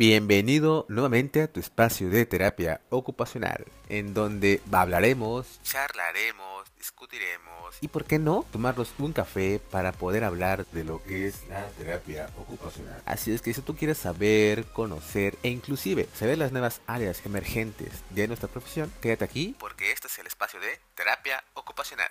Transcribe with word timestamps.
Bienvenido 0.00 0.86
nuevamente 0.88 1.42
a 1.42 1.46
tu 1.46 1.60
espacio 1.60 2.08
de 2.08 2.24
terapia 2.24 2.80
ocupacional, 2.88 3.66
en 3.90 4.14
donde 4.14 4.62
hablaremos, 4.72 5.60
charlaremos, 5.62 6.74
discutiremos 6.78 7.76
y, 7.82 7.88
por 7.88 8.06
qué 8.06 8.18
no, 8.18 8.46
tomarnos 8.50 8.94
un 8.98 9.12
café 9.12 9.60
para 9.70 9.92
poder 9.92 10.24
hablar 10.24 10.64
de 10.72 10.84
lo 10.84 11.02
que 11.02 11.26
es 11.26 11.46
la 11.50 11.68
terapia 11.72 12.30
ocupacional. 12.38 13.02
Así 13.04 13.30
es 13.30 13.42
que 13.42 13.52
si 13.52 13.60
tú 13.60 13.76
quieres 13.76 13.98
saber, 13.98 14.64
conocer 14.72 15.36
e 15.42 15.50
inclusive 15.50 16.08
saber 16.14 16.38
las 16.38 16.50
nuevas 16.50 16.80
áreas 16.86 17.20
emergentes 17.26 17.92
de 18.08 18.26
nuestra 18.26 18.48
profesión, 18.48 18.90
quédate 19.02 19.26
aquí 19.26 19.54
porque 19.60 19.92
este 19.92 20.06
es 20.06 20.18
el 20.18 20.26
espacio 20.28 20.60
de 20.60 20.80
terapia 20.94 21.44
ocupacional. 21.52 22.08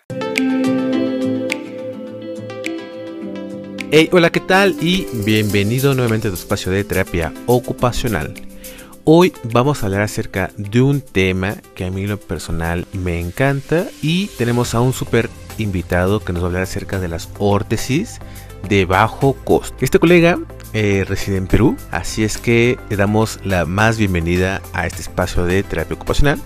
Hey, 3.91 4.07
hola, 4.11 4.29
¿qué 4.29 4.39
tal? 4.39 4.75
Y 4.81 5.07
bienvenido 5.25 5.95
nuevamente 5.95 6.27
a 6.27 6.31
tu 6.31 6.37
espacio 6.37 6.71
de 6.71 6.83
terapia 6.83 7.33
ocupacional. 7.47 8.35
Hoy 9.03 9.33
vamos 9.51 9.81
a 9.81 9.87
hablar 9.87 10.01
acerca 10.01 10.51
de 10.57 10.81
un 10.81 11.01
tema 11.01 11.55
que 11.73 11.85
a 11.85 11.89
mí 11.89 12.05
lo 12.05 12.19
personal 12.19 12.85
me 12.93 13.19
encanta 13.19 13.87
y 14.03 14.27
tenemos 14.37 14.75
a 14.75 14.81
un 14.81 14.93
super 14.93 15.27
invitado 15.57 16.19
que 16.19 16.33
nos 16.33 16.43
va 16.43 16.45
a 16.45 16.49
hablar 16.49 16.63
acerca 16.63 16.99
de 16.99 17.07
las 17.07 17.29
órtesis 17.39 18.19
de 18.69 18.85
bajo 18.85 19.33
costo. 19.33 19.75
Este 19.81 19.97
colega 19.97 20.37
eh, 20.73 21.03
reside 21.07 21.37
en 21.37 21.47
Perú, 21.47 21.75
así 21.89 22.23
es 22.23 22.37
que 22.37 22.77
le 22.91 22.95
damos 22.95 23.39
la 23.43 23.65
más 23.65 23.97
bienvenida 23.97 24.61
a 24.71 24.85
este 24.85 25.01
espacio 25.01 25.45
de 25.45 25.63
terapia 25.63 25.95
ocupacional 25.95 26.39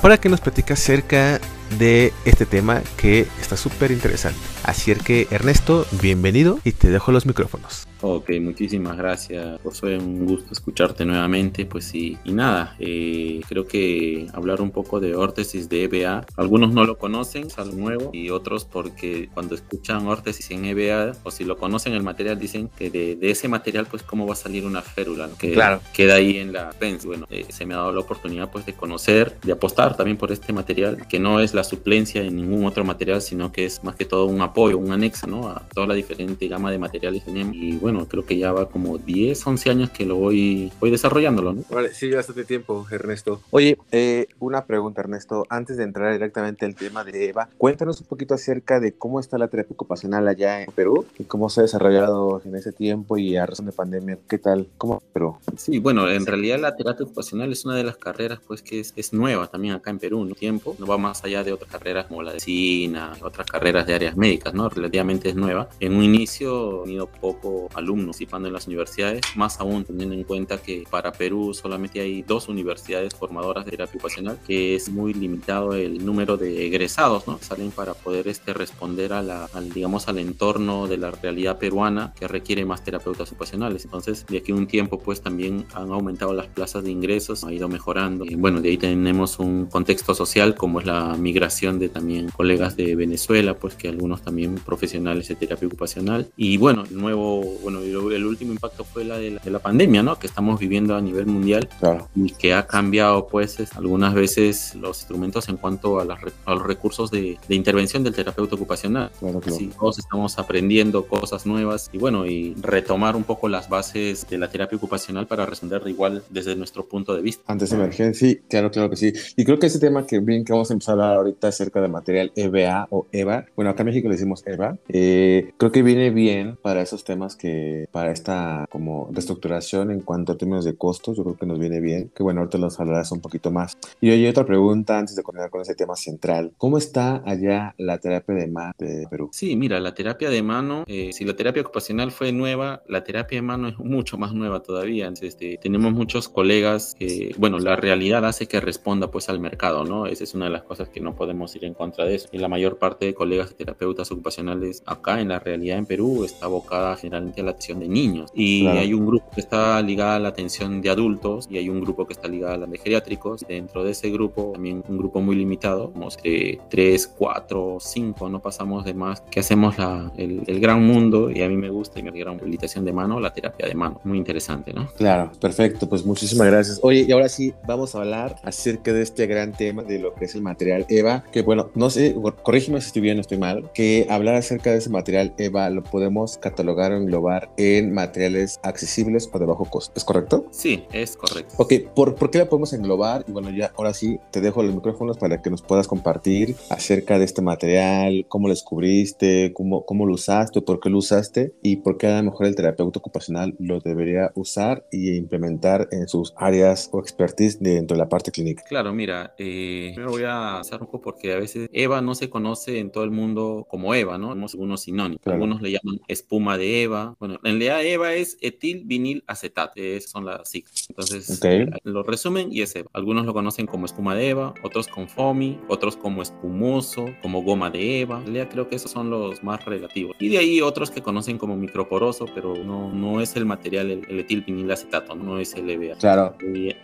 para 0.00 0.16
que 0.16 0.30
nos 0.30 0.40
platique 0.40 0.72
acerca 0.72 1.42
de 1.78 2.14
este 2.24 2.46
tema 2.46 2.80
que 2.96 3.26
está 3.38 3.58
súper 3.58 3.90
interesante. 3.90 4.55
Así 4.66 4.90
es 4.90 5.00
que 5.00 5.28
Ernesto, 5.30 5.86
bienvenido 6.02 6.58
y 6.64 6.72
te 6.72 6.90
dejo 6.90 7.12
los 7.12 7.24
micrófonos. 7.24 7.86
Ok, 8.02 8.30
muchísimas 8.40 8.96
gracias, 8.96 9.60
Josué. 9.62 9.96
Un 9.96 10.26
gusto 10.26 10.52
escucharte 10.52 11.04
nuevamente. 11.04 11.64
Pues 11.64 11.84
sí, 11.86 12.18
y 12.24 12.32
nada, 12.32 12.76
eh, 12.78 13.40
creo 13.48 13.66
que 13.66 14.26
hablar 14.32 14.60
un 14.60 14.70
poco 14.70 15.00
de 15.00 15.14
órtesis 15.14 15.68
de 15.68 15.84
EBA. 15.84 16.26
Algunos 16.36 16.72
no 16.72 16.84
lo 16.84 16.98
conocen, 16.98 17.46
es 17.46 17.58
algo 17.58 17.76
nuevo, 17.76 18.10
y 18.12 18.30
otros 18.30 18.64
porque 18.64 19.30
cuando 19.32 19.54
escuchan 19.54 20.06
órtesis 20.06 20.50
en 20.50 20.64
EBA, 20.64 21.12
o 21.22 21.30
si 21.30 21.44
lo 21.44 21.56
conocen 21.56 21.94
el 21.94 22.02
material, 22.02 22.38
dicen 22.38 22.68
que 22.76 22.90
de, 22.90 23.18
ese 23.22 23.48
material, 23.48 23.86
pues 23.90 24.02
cómo 24.02 24.26
va 24.26 24.34
a 24.34 24.36
salir 24.36 24.66
una 24.66 24.82
férula, 24.82 25.28
que 25.38 25.52
claro. 25.52 25.80
queda 25.94 26.16
ahí 26.16 26.38
en 26.38 26.52
la 26.52 26.70
pens. 26.70 27.06
Bueno, 27.06 27.26
eh, 27.30 27.46
se 27.48 27.64
me 27.66 27.74
ha 27.74 27.78
dado 27.78 27.92
la 27.92 28.00
oportunidad 28.00 28.50
pues 28.50 28.66
de 28.66 28.74
conocer, 28.74 29.38
de 29.42 29.52
apostar 29.52 29.96
también 29.96 30.18
por 30.18 30.32
este 30.32 30.52
material, 30.52 31.06
que 31.08 31.18
no 31.18 31.40
es 31.40 31.54
la 31.54 31.64
suplencia 31.64 32.22
en 32.22 32.36
ningún 32.36 32.66
otro 32.66 32.84
material, 32.84 33.22
sino 33.22 33.52
que 33.52 33.64
es 33.64 33.82
más 33.84 33.96
que 33.96 34.04
todo 34.04 34.26
un 34.26 34.42
apoyo, 34.56 34.78
un 34.78 34.90
anexo, 34.90 35.26
¿no? 35.26 35.48
A 35.48 35.62
toda 35.74 35.88
la 35.88 35.94
diferente 35.94 36.48
gama 36.48 36.70
de 36.70 36.78
materiales 36.78 37.22
que 37.22 37.30
tenemos. 37.30 37.54
Y 37.54 37.76
bueno, 37.76 38.08
creo 38.08 38.24
que 38.24 38.38
ya 38.38 38.52
va 38.52 38.70
como 38.70 38.96
10, 38.96 39.46
11 39.46 39.70
años 39.70 39.90
que 39.90 40.06
lo 40.06 40.16
voy, 40.16 40.72
voy 40.80 40.90
desarrollándolo, 40.90 41.52
¿no? 41.52 41.62
Vale, 41.68 41.92
sí, 41.92 42.10
bastante 42.10 42.44
tiempo, 42.44 42.86
Ernesto. 42.90 43.42
Oye, 43.50 43.76
eh, 43.92 44.28
una 44.40 44.64
pregunta, 44.64 45.02
Ernesto, 45.02 45.44
antes 45.50 45.76
de 45.76 45.84
entrar 45.84 46.10
directamente 46.10 46.64
al 46.64 46.74
tema 46.74 47.04
de 47.04 47.28
Eva, 47.28 47.50
cuéntanos 47.58 48.00
un 48.00 48.06
poquito 48.06 48.32
acerca 48.32 48.80
de 48.80 48.92
cómo 48.92 49.20
está 49.20 49.36
la 49.36 49.48
terapia 49.48 49.74
ocupacional 49.74 50.26
allá 50.26 50.62
en 50.62 50.72
Perú 50.72 51.04
y 51.18 51.24
cómo 51.24 51.50
se 51.50 51.60
ha 51.60 51.64
desarrollado 51.64 52.40
en 52.46 52.56
ese 52.56 52.72
tiempo 52.72 53.18
y 53.18 53.36
a 53.36 53.44
razón 53.44 53.66
de 53.66 53.72
pandemia, 53.72 54.16
¿qué 54.26 54.38
tal? 54.38 54.68
¿Cómo 54.78 55.02
Perú? 55.12 55.36
Sí, 55.58 55.80
bueno, 55.80 56.08
en 56.08 56.24
realidad 56.24 56.58
la 56.58 56.74
terapia 56.74 57.04
ocupacional 57.04 57.52
es 57.52 57.66
una 57.66 57.74
de 57.74 57.84
las 57.84 57.98
carreras 57.98 58.40
pues 58.46 58.62
que 58.62 58.80
es, 58.80 58.94
es 58.96 59.12
nueva 59.12 59.48
también 59.48 59.74
acá 59.74 59.90
en 59.90 59.98
Perú, 59.98 60.24
¿no? 60.24 60.34
Tiempo, 60.34 60.74
no 60.78 60.86
va 60.86 60.96
más 60.96 61.22
allá 61.24 61.44
de 61.44 61.52
otras 61.52 61.70
carreras 61.70 62.06
como 62.06 62.22
la 62.22 62.32
de 62.32 62.40
cine, 62.40 63.00
otras 63.20 63.46
carreras 63.46 63.86
de 63.86 63.94
áreas 63.94 64.16
médicas, 64.16 64.45
¿no? 64.54 64.68
Relativamente 64.68 65.28
es 65.28 65.36
nueva. 65.36 65.68
En 65.80 65.94
un 65.94 66.02
inicio, 66.02 66.82
he 66.82 66.86
tenido 66.86 67.06
poco 67.06 67.68
alumnos 67.74 68.16
participando 68.16 68.48
en 68.48 68.54
las 68.54 68.66
universidades, 68.66 69.20
más 69.34 69.60
aún 69.60 69.84
teniendo 69.84 70.14
en 70.14 70.24
cuenta 70.24 70.56
que 70.56 70.84
para 70.90 71.12
Perú 71.12 71.52
solamente 71.52 72.00
hay 72.00 72.22
dos 72.22 72.48
universidades 72.48 73.14
formadoras 73.14 73.66
de 73.66 73.72
terapia 73.72 73.92
ocupacional, 73.94 74.38
que 74.46 74.74
es 74.74 74.88
muy 74.88 75.12
limitado 75.12 75.74
el 75.74 76.04
número 76.04 76.38
de 76.38 76.66
egresados, 76.66 77.26
¿no? 77.26 77.38
Salen 77.42 77.70
para 77.72 77.92
poder 77.92 78.26
este, 78.28 78.54
responder 78.54 79.12
a 79.12 79.20
la, 79.20 79.44
al, 79.52 79.70
digamos, 79.70 80.08
al 80.08 80.18
entorno 80.18 80.86
de 80.86 80.96
la 80.96 81.10
realidad 81.10 81.58
peruana 81.58 82.14
que 82.18 82.26
requiere 82.26 82.64
más 82.64 82.82
terapeutas 82.84 83.30
ocupacionales. 83.30 83.84
Entonces, 83.84 84.24
de 84.26 84.38
aquí 84.38 84.52
a 84.52 84.54
un 84.54 84.66
tiempo, 84.66 84.98
pues 84.98 85.20
también 85.20 85.66
han 85.74 85.92
aumentado 85.92 86.32
las 86.32 86.46
plazas 86.46 86.84
de 86.84 86.90
ingresos, 86.90 87.44
ha 87.44 87.52
ido 87.52 87.68
mejorando. 87.68 88.24
Y 88.24 88.34
bueno, 88.34 88.62
de 88.62 88.70
ahí 88.70 88.78
tenemos 88.78 89.38
un 89.38 89.66
contexto 89.66 90.14
social 90.14 90.54
como 90.54 90.80
es 90.80 90.86
la 90.86 91.16
migración 91.18 91.78
de 91.78 91.90
también 91.90 92.30
colegas 92.30 92.76
de 92.76 92.96
Venezuela, 92.96 93.58
pues 93.58 93.74
que 93.74 93.88
algunos 93.88 94.22
también 94.26 94.56
profesionales 94.56 95.28
de 95.28 95.36
terapia 95.36 95.68
ocupacional. 95.68 96.28
Y 96.36 96.56
bueno, 96.56 96.82
el 96.82 96.98
nuevo, 96.98 97.42
bueno, 97.62 97.78
el 97.80 98.26
último 98.26 98.52
impacto 98.52 98.82
fue 98.82 99.04
la 99.04 99.18
de 99.18 99.38
la, 99.44 99.60
pandemia, 99.60 100.02
¿no? 100.02 100.18
Que 100.18 100.26
estamos 100.26 100.58
viviendo 100.58 100.96
a 100.96 101.00
nivel 101.00 101.26
mundial 101.26 101.68
claro. 101.78 102.08
y 102.14 102.32
que 102.32 102.52
ha 102.52 102.66
cambiado, 102.66 103.28
pues, 103.28 103.56
algunas 103.76 104.14
veces 104.14 104.74
los 104.74 104.98
instrumentos 104.98 105.48
en 105.48 105.56
cuanto 105.56 106.00
a, 106.00 106.04
los 106.04 106.62
recursos 106.62 107.10
de, 107.12 107.38
intervención 107.48 108.02
del 108.02 108.14
terapeuta 108.14 108.56
ocupacional. 108.56 109.12
Claro, 109.20 109.40
claro. 109.40 109.58
todos 109.78 109.98
estamos 110.00 110.38
aprendiendo 110.38 111.06
cosas 111.06 111.46
nuevas 111.46 111.88
y 111.92 111.98
bueno, 111.98 112.26
y 112.26 112.54
retomar 112.60 113.14
un 113.14 113.22
poco 113.22 113.48
las 113.48 113.68
bases 113.68 114.26
de 114.28 114.38
la 114.38 114.50
terapia 114.50 114.76
ocupacional 114.76 115.28
para 115.28 115.46
responder 115.46 115.82
igual 115.86 116.24
desde 116.30 116.56
nuestro 116.56 116.84
punto 116.86 117.14
de 117.14 117.22
vista. 117.22 117.44
Antes 117.46 117.70
de 117.70 117.76
emergencia, 117.76 118.28
sí, 118.28 118.40
claro, 118.48 118.72
claro 118.72 118.90
que 118.90 118.96
sí. 118.96 119.12
Y 119.36 119.44
creo 119.44 119.60
que 119.60 119.66
ese 119.66 119.78
tema 119.78 120.04
que 120.04 120.18
bien 120.18 120.44
que 120.44 120.52
vamos 120.52 120.70
a 120.70 120.72
empezar 120.72 120.92
a 120.92 121.04
hablar 121.04 121.16
ahorita 121.18 121.48
acerca 121.48 121.80
de 121.80 121.88
material 121.88 122.32
EVA 122.34 122.88
o 122.90 123.06
EVA, 123.12 123.46
bueno, 123.54 123.70
acá 123.70 123.82
en 123.82 123.86
México 123.86 124.08
le 124.08 124.15
decimos 124.16 124.42
EVA, 124.46 124.78
eh, 124.88 125.52
creo 125.56 125.72
que 125.72 125.82
viene 125.82 126.10
bien 126.10 126.56
para 126.60 126.82
esos 126.82 127.04
temas 127.04 127.36
que, 127.36 127.88
para 127.92 128.12
esta 128.12 128.66
como 128.70 129.08
reestructuración 129.12 129.90
en 129.90 130.00
cuanto 130.00 130.32
a 130.32 130.36
términos 130.36 130.64
de 130.64 130.76
costos, 130.76 131.16
yo 131.16 131.24
creo 131.24 131.36
que 131.36 131.46
nos 131.46 131.58
viene 131.58 131.80
bien, 131.80 132.10
que 132.14 132.22
bueno, 132.22 132.40
ahorita 132.40 132.58
los 132.58 132.78
hablarás 132.80 133.12
un 133.12 133.20
poquito 133.20 133.50
más. 133.50 133.76
Y 134.00 134.10
oye, 134.10 134.28
otra 134.28 134.44
pregunta 134.44 134.98
antes 134.98 135.16
de 135.16 135.22
continuar 135.22 135.50
con 135.50 135.60
ese 135.60 135.74
tema 135.74 135.96
central, 135.96 136.52
¿cómo 136.58 136.78
está 136.78 137.22
allá 137.24 137.74
la 137.78 137.98
terapia 137.98 138.34
de 138.34 138.46
mano 138.48 138.72
de 138.78 139.06
Perú? 139.10 139.30
Sí, 139.32 139.56
mira, 139.56 139.80
la 139.80 139.94
terapia 139.94 140.30
de 140.30 140.42
mano, 140.42 140.84
eh, 140.86 141.10
si 141.12 141.24
la 141.24 141.34
terapia 141.34 141.62
ocupacional 141.62 142.10
fue 142.10 142.32
nueva, 142.32 142.82
la 142.88 143.04
terapia 143.04 143.38
de 143.38 143.42
mano 143.42 143.68
es 143.68 143.78
mucho 143.78 144.18
más 144.18 144.32
nueva 144.32 144.62
todavía. 144.62 145.12
Este, 145.20 145.58
tenemos 145.60 145.92
muchos 145.92 146.28
colegas 146.28 146.94
que, 146.98 147.34
bueno, 147.38 147.58
la 147.58 147.76
realidad 147.76 148.24
hace 148.24 148.46
que 148.46 148.60
responda 148.60 149.10
pues 149.10 149.28
al 149.28 149.40
mercado, 149.40 149.84
¿no? 149.84 150.06
Esa 150.06 150.24
es 150.24 150.34
una 150.34 150.46
de 150.46 150.52
las 150.52 150.62
cosas 150.62 150.88
que 150.88 151.00
no 151.00 151.14
podemos 151.14 151.54
ir 151.56 151.64
en 151.64 151.74
contra 151.74 152.04
de 152.04 152.16
eso. 152.16 152.28
Y 152.32 152.38
la 152.38 152.48
mayor 152.48 152.78
parte 152.78 153.06
de 153.06 153.14
colegas 153.14 153.54
terapeutas 153.54 154.05
ocupacionales 154.10 154.82
acá 154.86 155.20
en 155.20 155.28
la 155.28 155.38
realidad 155.38 155.78
en 155.78 155.86
Perú 155.86 156.24
está 156.24 156.46
abocada 156.46 156.96
generalmente 156.96 157.40
a 157.40 157.44
la 157.44 157.50
atención 157.52 157.80
de 157.80 157.88
niños. 157.88 158.30
Y 158.34 158.66
hay 158.66 158.92
un 158.92 159.06
grupo 159.06 159.30
que 159.34 159.40
está 159.40 159.80
ligado 159.82 160.12
a 160.12 160.18
la 160.18 160.28
atención 160.28 160.80
de 160.80 160.90
adultos 160.90 161.46
y 161.50 161.58
hay 161.58 161.68
un 161.68 161.80
grupo 161.80 162.06
que 162.06 162.12
está 162.12 162.28
ligado 162.28 162.54
a 162.54 162.56
la 162.58 162.66
de 162.66 162.78
geriátricos. 162.78 163.44
Dentro 163.46 163.84
de 163.84 163.92
ese 163.92 164.10
grupo, 164.10 164.52
también 164.52 164.82
un 164.88 164.98
grupo 164.98 165.20
muy 165.20 165.36
limitado, 165.36 165.92
como 165.92 166.08
eh, 166.24 166.58
3, 166.68 167.06
4, 167.16 167.78
5, 167.80 168.28
no 168.28 168.40
pasamos 168.40 168.84
de 168.84 168.94
más, 168.94 169.20
que 169.22 169.40
hacemos 169.40 169.78
la, 169.78 170.12
el, 170.16 170.42
el, 170.46 170.60
gran 170.60 170.82
mundo 170.82 171.30
y 171.30 171.42
a 171.42 171.48
mí 171.48 171.56
me 171.56 171.70
gusta 171.70 172.00
y 172.00 172.02
me 172.02 172.10
gran 172.10 172.38
rehabilitación 172.38 172.84
de 172.84 172.92
mano, 172.92 173.20
la 173.20 173.32
terapia 173.32 173.66
de 173.66 173.74
mano. 173.74 174.00
Muy 174.04 174.18
interesante, 174.18 174.72
¿no? 174.72 174.88
Claro, 174.96 175.30
perfecto, 175.40 175.88
pues 175.88 176.04
muchísimas 176.04 176.46
gracias. 176.46 176.80
Oye, 176.82 177.04
y 177.08 177.12
ahora 177.12 177.28
sí, 177.28 177.52
vamos 177.66 177.94
a 177.94 177.98
hablar 177.98 178.36
acerca 178.42 178.92
de 178.92 179.02
este 179.02 179.26
gran 179.26 179.52
tema 179.52 179.82
de 179.82 179.98
lo 179.98 180.14
que 180.14 180.24
es 180.24 180.34
el 180.34 180.42
material 180.42 180.86
EVA, 180.88 181.24
que 181.32 181.42
bueno, 181.42 181.70
no 181.74 181.90
sé, 181.90 182.14
corrígeme 182.42 182.80
si 182.80 182.88
estoy 182.88 183.02
bien 183.02 183.18
o 183.18 183.20
estoy 183.20 183.38
mal, 183.38 183.70
que 183.72 183.95
hablar 184.08 184.34
acerca 184.36 184.70
de 184.70 184.78
ese 184.78 184.90
material 184.90 185.34
EVA 185.38 185.70
lo 185.70 185.82
podemos 185.82 186.38
catalogar 186.38 186.92
o 186.92 186.96
englobar 186.96 187.50
en 187.56 187.92
material 187.92 188.06
materiales 188.16 188.58
accesibles 188.62 189.28
o 189.32 189.38
de 189.38 189.44
bajo 189.44 189.64
costo. 189.66 189.92
¿Es 189.94 190.04
correcto? 190.04 190.46
Sí, 190.50 190.84
es 190.92 191.16
correcto. 191.16 191.54
Ok, 191.58 191.74
¿por, 191.94 192.14
¿por 192.14 192.30
qué 192.30 192.38
la 192.38 192.48
podemos 192.48 192.72
englobar? 192.72 193.24
Y 193.28 193.32
bueno, 193.32 193.50
ya 193.50 193.72
ahora 193.76 193.92
sí 193.92 194.18
te 194.30 194.40
dejo 194.40 194.62
los 194.62 194.74
micrófonos 194.74 195.18
para 195.18 195.42
que 195.42 195.50
nos 195.50 195.60
puedas 195.60 195.86
compartir 195.86 196.56
acerca 196.70 197.18
de 197.18 197.26
este 197.26 197.42
material, 197.42 198.24
cómo 198.28 198.48
lo 198.48 198.54
descubriste, 198.54 199.52
cómo, 199.52 199.84
cómo 199.84 200.06
lo 200.06 200.14
usaste, 200.14 200.62
por 200.62 200.80
qué 200.80 200.88
lo 200.88 200.98
usaste 200.98 201.52
y 201.62 201.76
por 201.76 201.98
qué 201.98 202.06
a 202.06 202.22
lo 202.22 202.30
mejor 202.30 202.46
el 202.46 202.56
terapeuta 202.56 202.98
ocupacional 202.98 203.54
lo 203.58 203.80
debería 203.80 204.32
usar 204.34 204.86
y 204.90 205.14
implementar 205.16 205.88
en 205.90 206.08
sus 206.08 206.32
áreas 206.36 206.88
o 206.92 207.00
expertise 207.00 207.60
dentro 207.60 207.96
de 207.96 208.02
la 208.02 208.08
parte 208.08 208.30
clínica. 208.30 208.62
Claro, 208.66 208.94
mira, 208.94 209.34
eh, 209.36 209.90
primero 209.94 210.12
voy 210.12 210.24
a 210.24 210.60
hacer 210.60 210.80
un 210.80 210.86
poco 210.86 211.02
porque 211.02 211.34
a 211.34 211.38
veces 211.38 211.68
Eva 211.72 212.00
no 212.00 212.14
se 212.14 212.30
conoce 212.30 212.78
en 212.78 212.90
todo 212.90 213.04
el 213.04 213.10
mundo 213.10 213.66
como 213.68 213.85
Eva, 213.94 214.18
¿no? 214.18 214.30
Tenemos 214.30 214.54
algunos 214.54 214.82
sinónimos. 214.82 215.26
Algunos 215.26 215.62
le 215.62 215.72
llaman 215.72 216.00
espuma 216.08 216.58
de 216.58 216.82
Eva. 216.82 217.16
Bueno, 217.18 217.34
en 217.36 217.40
realidad 217.42 217.84
Eva 217.84 218.14
es 218.14 218.36
etil 218.40 218.82
vinil 218.84 219.24
acetato, 219.26 219.72
esas 219.76 220.10
son 220.10 220.24
las 220.24 220.48
siglas. 220.48 220.86
Entonces, 220.88 221.40
lo 221.84 222.02
resumen 222.02 222.48
y 222.50 222.62
es 222.62 222.74
EVA. 222.76 222.90
Algunos 222.92 223.26
lo 223.26 223.34
conocen 223.34 223.66
como 223.66 223.86
espuma 223.86 224.14
de 224.14 224.30
EVA, 224.30 224.54
otros 224.62 224.88
con 224.88 225.08
FOMI, 225.08 225.58
otros 225.68 225.96
como 225.96 226.22
espumoso, 226.22 227.06
como 227.22 227.42
goma 227.42 227.70
de 227.70 228.00
EVA. 228.00 228.22
En 228.26 228.46
creo 228.46 228.68
que 228.68 228.76
esos 228.76 228.90
son 228.90 229.10
los 229.10 229.42
más 229.42 229.64
relativos. 229.64 230.16
Y 230.18 230.28
de 230.28 230.38
ahí 230.38 230.60
otros 230.60 230.90
que 230.90 231.02
conocen 231.02 231.38
como 231.38 231.56
microporoso, 231.56 232.26
pero 232.34 232.54
no, 232.56 232.92
no 232.92 233.20
es 233.20 233.36
el 233.36 233.46
material, 233.46 233.90
el, 233.90 234.20
etil 234.20 234.42
vinil 234.42 234.70
acetato, 234.70 235.14
no 235.14 235.38
es 235.38 235.54
el 235.54 235.68
EVA. 235.68 235.96
Claro. 235.96 236.34